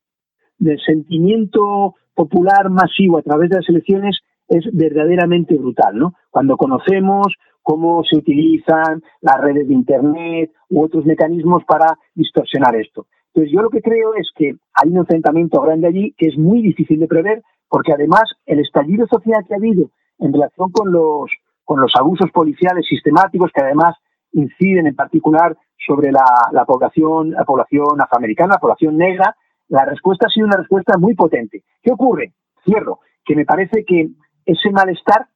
del 0.57 0.79
sentimiento 0.81 1.95
popular 2.13 2.69
masivo 2.69 3.17
a 3.17 3.21
través 3.21 3.49
de 3.49 3.57
las 3.57 3.69
elecciones 3.69 4.19
es 4.47 4.65
verdaderamente 4.73 5.55
brutal, 5.55 5.97
¿no? 5.97 6.15
Cuando 6.29 6.57
conocemos 6.57 7.27
cómo 7.61 8.03
se 8.03 8.17
utilizan 8.17 9.03
las 9.21 9.39
redes 9.41 9.67
de 9.67 9.73
Internet 9.73 10.51
u 10.69 10.83
otros 10.83 11.05
mecanismos 11.05 11.63
para 11.65 11.97
distorsionar 12.15 12.75
esto. 12.75 13.05
Entonces 13.39 13.55
yo 13.55 13.61
lo 13.61 13.69
que 13.69 13.81
creo 13.81 14.15
es 14.15 14.29
que 14.35 14.53
hay 14.73 14.89
un 14.89 14.97
enfrentamiento 14.97 15.61
grande 15.61 15.87
allí 15.87 16.13
que 16.17 16.27
es 16.27 16.37
muy 16.37 16.61
difícil 16.61 16.99
de 16.99 17.07
prever 17.07 17.41
porque 17.69 17.93
además 17.93 18.23
el 18.45 18.59
estallido 18.59 19.07
social 19.07 19.45
que 19.47 19.53
ha 19.53 19.57
habido 19.57 19.91
en 20.17 20.33
relación 20.33 20.69
con 20.71 20.91
los, 20.91 21.31
con 21.63 21.79
los 21.79 21.93
abusos 21.97 22.29
policiales 22.31 22.85
sistemáticos 22.85 23.49
que 23.53 23.61
además 23.61 23.95
inciden 24.33 24.87
en 24.87 24.95
particular 24.95 25.55
sobre 25.77 26.11
la, 26.11 26.65
población, 26.67 27.31
la 27.31 27.45
población 27.45 28.01
afroamericana, 28.01 28.55
la 28.55 28.59
población 28.59 28.97
negra, 28.97 29.33
La 29.69 29.85
respuesta 29.85 30.27
ha 30.27 30.29
sido 30.29 30.47
una 30.47 30.57
respuesta 30.57 30.97
muy 30.97 31.15
potente. 31.15 31.63
¿Qué 31.81 31.93
ocurre? 31.93 32.33
Cierro, 32.65 32.99
que 33.23 33.37
me 33.37 33.45
parece 33.45 33.85
que 33.85 34.09
ese 34.45 34.69
malestar, 34.71 35.27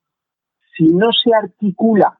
si 0.75 0.87
no 0.87 1.13
se 1.13 1.33
articula 1.33 2.19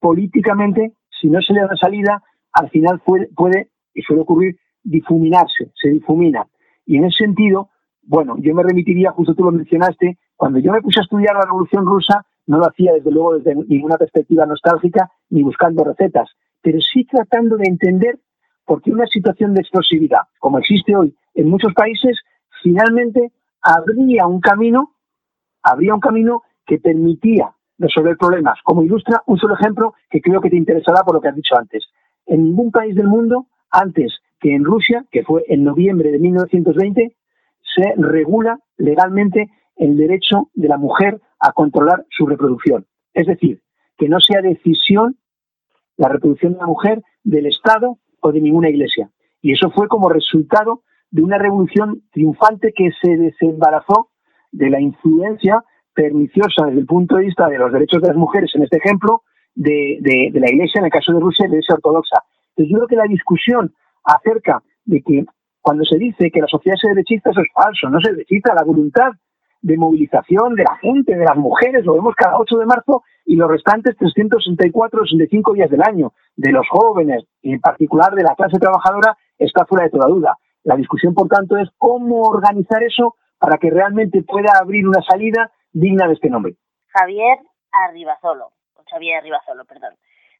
políticamente, 0.00 0.94
si 1.20 1.28
no 1.28 1.42
se 1.42 1.52
le 1.52 1.60
da 1.60 1.76
salida, 1.76 2.22
al 2.52 2.70
final 2.70 3.02
puede, 3.04 3.28
puede, 3.36 3.68
y 3.92 4.00
suele 4.00 4.22
ocurrir, 4.22 4.56
difuminarse, 4.88 5.70
se 5.74 5.90
difumina. 5.90 6.46
Y 6.86 6.96
en 6.96 7.04
ese 7.04 7.24
sentido, 7.24 7.68
bueno, 8.02 8.36
yo 8.38 8.54
me 8.54 8.62
remitiría, 8.62 9.10
justo 9.12 9.34
tú 9.34 9.44
lo 9.44 9.52
mencionaste, 9.52 10.18
cuando 10.36 10.58
yo 10.58 10.72
me 10.72 10.80
puse 10.80 11.00
a 11.00 11.02
estudiar 11.02 11.34
la 11.34 11.42
Revolución 11.42 11.84
Rusa, 11.84 12.24
no 12.46 12.58
lo 12.58 12.66
hacía 12.66 12.94
desde 12.94 13.10
luego 13.10 13.38
desde 13.38 13.54
ninguna 13.54 13.96
perspectiva 13.96 14.46
nostálgica 14.46 15.10
ni 15.28 15.42
buscando 15.42 15.84
recetas, 15.84 16.30
pero 16.62 16.80
sí 16.80 17.04
tratando 17.04 17.56
de 17.56 17.68
entender 17.68 18.18
por 18.64 18.82
qué 18.82 18.90
una 18.90 19.06
situación 19.06 19.54
de 19.54 19.60
explosividad, 19.60 20.22
como 20.38 20.58
existe 20.58 20.96
hoy 20.96 21.14
en 21.34 21.48
muchos 21.48 21.74
países, 21.74 22.18
finalmente 22.62 23.32
habría 23.60 24.26
un 24.26 24.40
camino, 24.40 24.94
habría 25.62 25.94
un 25.94 26.00
camino 26.00 26.42
que 26.66 26.78
permitía 26.78 27.52
resolver 27.78 28.16
problemas. 28.16 28.58
Como 28.64 28.82
ilustra 28.82 29.22
un 29.26 29.38
solo 29.38 29.54
ejemplo 29.54 29.94
que 30.10 30.20
creo 30.20 30.40
que 30.40 30.50
te 30.50 30.56
interesará 30.56 31.02
por 31.02 31.14
lo 31.14 31.20
que 31.20 31.28
has 31.28 31.36
dicho 31.36 31.56
antes. 31.56 31.84
En 32.26 32.44
ningún 32.44 32.70
país 32.70 32.94
del 32.94 33.06
mundo, 33.06 33.46
antes 33.70 34.18
que 34.40 34.54
en 34.54 34.64
Rusia, 34.64 35.04
que 35.10 35.22
fue 35.24 35.44
en 35.48 35.64
noviembre 35.64 36.10
de 36.10 36.18
1920, 36.18 37.16
se 37.62 37.94
regula 37.96 38.58
legalmente 38.76 39.50
el 39.76 39.96
derecho 39.96 40.50
de 40.54 40.68
la 40.68 40.76
mujer 40.76 41.20
a 41.40 41.52
controlar 41.52 42.04
su 42.10 42.26
reproducción. 42.26 42.86
Es 43.14 43.26
decir, 43.26 43.60
que 43.96 44.08
no 44.08 44.20
sea 44.20 44.40
decisión 44.42 45.16
la 45.96 46.08
reproducción 46.08 46.52
de 46.54 46.60
la 46.60 46.66
mujer 46.66 47.02
del 47.24 47.46
Estado 47.46 47.98
o 48.20 48.32
de 48.32 48.40
ninguna 48.40 48.70
iglesia. 48.70 49.10
Y 49.42 49.52
eso 49.52 49.70
fue 49.70 49.88
como 49.88 50.08
resultado 50.08 50.82
de 51.10 51.22
una 51.22 51.38
revolución 51.38 52.02
triunfante 52.12 52.72
que 52.74 52.90
se 53.00 53.16
desembarazó 53.16 54.10
de 54.52 54.70
la 54.70 54.80
influencia 54.80 55.62
perniciosa 55.94 56.66
desde 56.66 56.80
el 56.80 56.86
punto 56.86 57.16
de 57.16 57.24
vista 57.24 57.48
de 57.48 57.58
los 57.58 57.72
derechos 57.72 58.00
de 58.02 58.08
las 58.08 58.16
mujeres, 58.16 58.50
en 58.54 58.62
este 58.62 58.78
ejemplo, 58.78 59.22
de, 59.54 59.98
la 60.32 60.50
Iglesia, 60.50 60.78
en 60.78 60.84
el 60.84 60.90
caso 60.90 61.12
de 61.12 61.20
Rusia, 61.20 61.44
de 61.44 61.48
la 61.48 61.54
Iglesia 61.56 61.74
ortodoxa. 61.74 62.22
Entonces 62.50 62.70
yo 62.70 62.78
creo 62.78 62.88
que 62.88 62.96
la 62.96 63.04
discusión 63.04 63.74
acerca 64.08 64.62
de 64.84 65.02
que 65.02 65.24
cuando 65.60 65.84
se 65.84 65.98
dice 65.98 66.30
que 66.30 66.40
la 66.40 66.46
sociedad 66.46 66.76
se 66.80 66.88
derechista, 66.88 67.30
eso 67.30 67.40
es 67.40 67.48
falso, 67.52 67.88
no 67.90 68.00
se 68.00 68.12
derechista, 68.12 68.54
la 68.54 68.64
voluntad 68.64 69.12
de 69.60 69.76
movilización 69.76 70.54
de 70.54 70.64
la 70.64 70.76
gente, 70.76 71.16
de 71.16 71.24
las 71.24 71.36
mujeres, 71.36 71.84
lo 71.84 71.94
vemos 71.94 72.14
cada 72.14 72.38
8 72.38 72.58
de 72.58 72.66
marzo 72.66 73.02
y 73.26 73.36
los 73.36 73.50
restantes 73.50 73.96
364, 73.96 75.04
65 75.04 75.52
días 75.52 75.68
del 75.68 75.82
año, 75.82 76.12
de 76.36 76.52
los 76.52 76.66
jóvenes 76.70 77.24
y 77.42 77.52
en 77.52 77.60
particular 77.60 78.14
de 78.14 78.22
la 78.22 78.34
clase 78.34 78.58
trabajadora, 78.58 79.16
está 79.36 79.66
fuera 79.66 79.84
de 79.84 79.90
toda 79.90 80.08
duda. 80.08 80.38
La 80.62 80.76
discusión, 80.76 81.12
por 81.12 81.28
tanto, 81.28 81.56
es 81.56 81.68
cómo 81.76 82.22
organizar 82.22 82.82
eso 82.82 83.16
para 83.38 83.58
que 83.58 83.70
realmente 83.70 84.22
pueda 84.22 84.52
abrir 84.60 84.86
una 84.86 85.02
salida 85.02 85.50
digna 85.72 86.06
de 86.06 86.14
este 86.14 86.30
nombre. 86.30 86.54
Javier 86.88 87.38
Arribasolo, 87.72 88.52
Javier 88.90 89.18
Arribasolo, 89.18 89.64
perdón. 89.64 89.94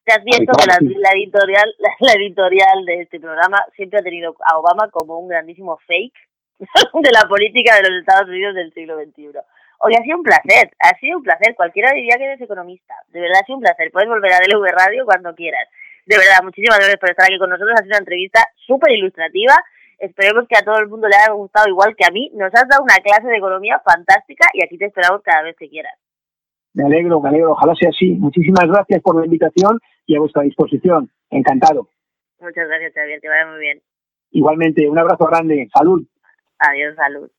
Te 0.09 0.15
has 0.15 0.25
visto 0.25 0.53
que 0.57 0.65
la, 0.65 1.11
editorial, 1.13 1.69
la 2.01 2.13
editorial 2.15 2.87
de 2.87 3.03
este 3.03 3.21
programa 3.21 3.61
siempre 3.77 4.01
ha 4.01 4.03
tenido 4.03 4.35
a 4.41 4.57
Obama 4.57 4.89
como 4.89 5.19
un 5.19 5.29
grandísimo 5.29 5.77
fake 5.87 6.17
de 7.05 7.13
la 7.13 7.29
política 7.29 7.77
de 7.77 7.91
los 7.91 8.01
Estados 8.01 8.27
Unidos 8.31 8.55
del 8.55 8.73
siglo 8.73 8.97
XXI. 8.97 9.37
Hoy 9.81 9.93
ha 9.93 10.03
sido 10.03 10.17
un 10.17 10.23
placer, 10.23 10.73
ha 10.81 10.97
sido 10.97 11.19
un 11.19 11.23
placer. 11.23 11.55
Cualquiera 11.55 11.93
diría 11.93 12.17
que 12.17 12.25
eres 12.25 12.41
economista. 12.41 12.95
De 13.09 13.21
verdad 13.21 13.41
ha 13.43 13.45
sido 13.45 13.59
un 13.59 13.65
placer. 13.65 13.91
Puedes 13.93 14.09
volver 14.09 14.33
a 14.33 14.39
DLV 14.41 14.65
Radio 14.73 15.05
cuando 15.05 15.35
quieras. 15.35 15.69
De 16.07 16.17
verdad, 16.17 16.41
muchísimas 16.43 16.79
gracias 16.79 17.01
por 17.01 17.11
estar 17.11 17.27
aquí 17.27 17.37
con 17.37 17.51
nosotros. 17.51 17.77
Ha 17.77 17.83
sido 17.83 17.93
una 17.93 17.99
entrevista 18.09 18.41
súper 18.65 18.93
ilustrativa. 18.93 19.61
Esperemos 19.99 20.49
que 20.49 20.57
a 20.57 20.65
todo 20.65 20.79
el 20.79 20.89
mundo 20.89 21.07
le 21.07 21.17
haya 21.17 21.35
gustado 21.35 21.69
igual 21.69 21.95
que 21.95 22.07
a 22.07 22.11
mí. 22.11 22.33
Nos 22.33 22.49
has 22.55 22.67
dado 22.67 22.83
una 22.83 22.97
clase 23.05 23.29
de 23.29 23.37
economía 23.37 23.79
fantástica 23.85 24.49
y 24.55 24.65
aquí 24.65 24.79
te 24.79 24.87
esperamos 24.87 25.21
cada 25.21 25.43
vez 25.43 25.55
que 25.55 25.69
quieras. 25.69 26.01
Me 26.73 26.87
alegro, 26.87 27.21
me 27.21 27.29
alegro. 27.29 27.53
Ojalá 27.53 27.75
sea 27.75 27.91
así. 27.91 28.17
Muchísimas 28.17 28.65
gracias 28.65 29.03
por 29.03 29.21
la 29.21 29.27
invitación 29.27 29.79
y 30.09 30.17
a 30.17 30.21
vuestra 30.21 30.43
disposición. 30.43 31.09
Encantado. 31.31 31.91
Muchas 32.41 32.67
gracias, 32.67 32.95
Javier. 32.95 33.21
Que 33.21 33.29
vaya 33.29 33.47
muy 33.47 33.61
bien. 33.61 33.83
Igualmente, 34.31 34.89
un 34.89 34.99
abrazo 34.99 35.27
grande. 35.27 35.69
Salud. 35.73 36.05
Adiós, 36.59 36.97
salud. 36.97 37.31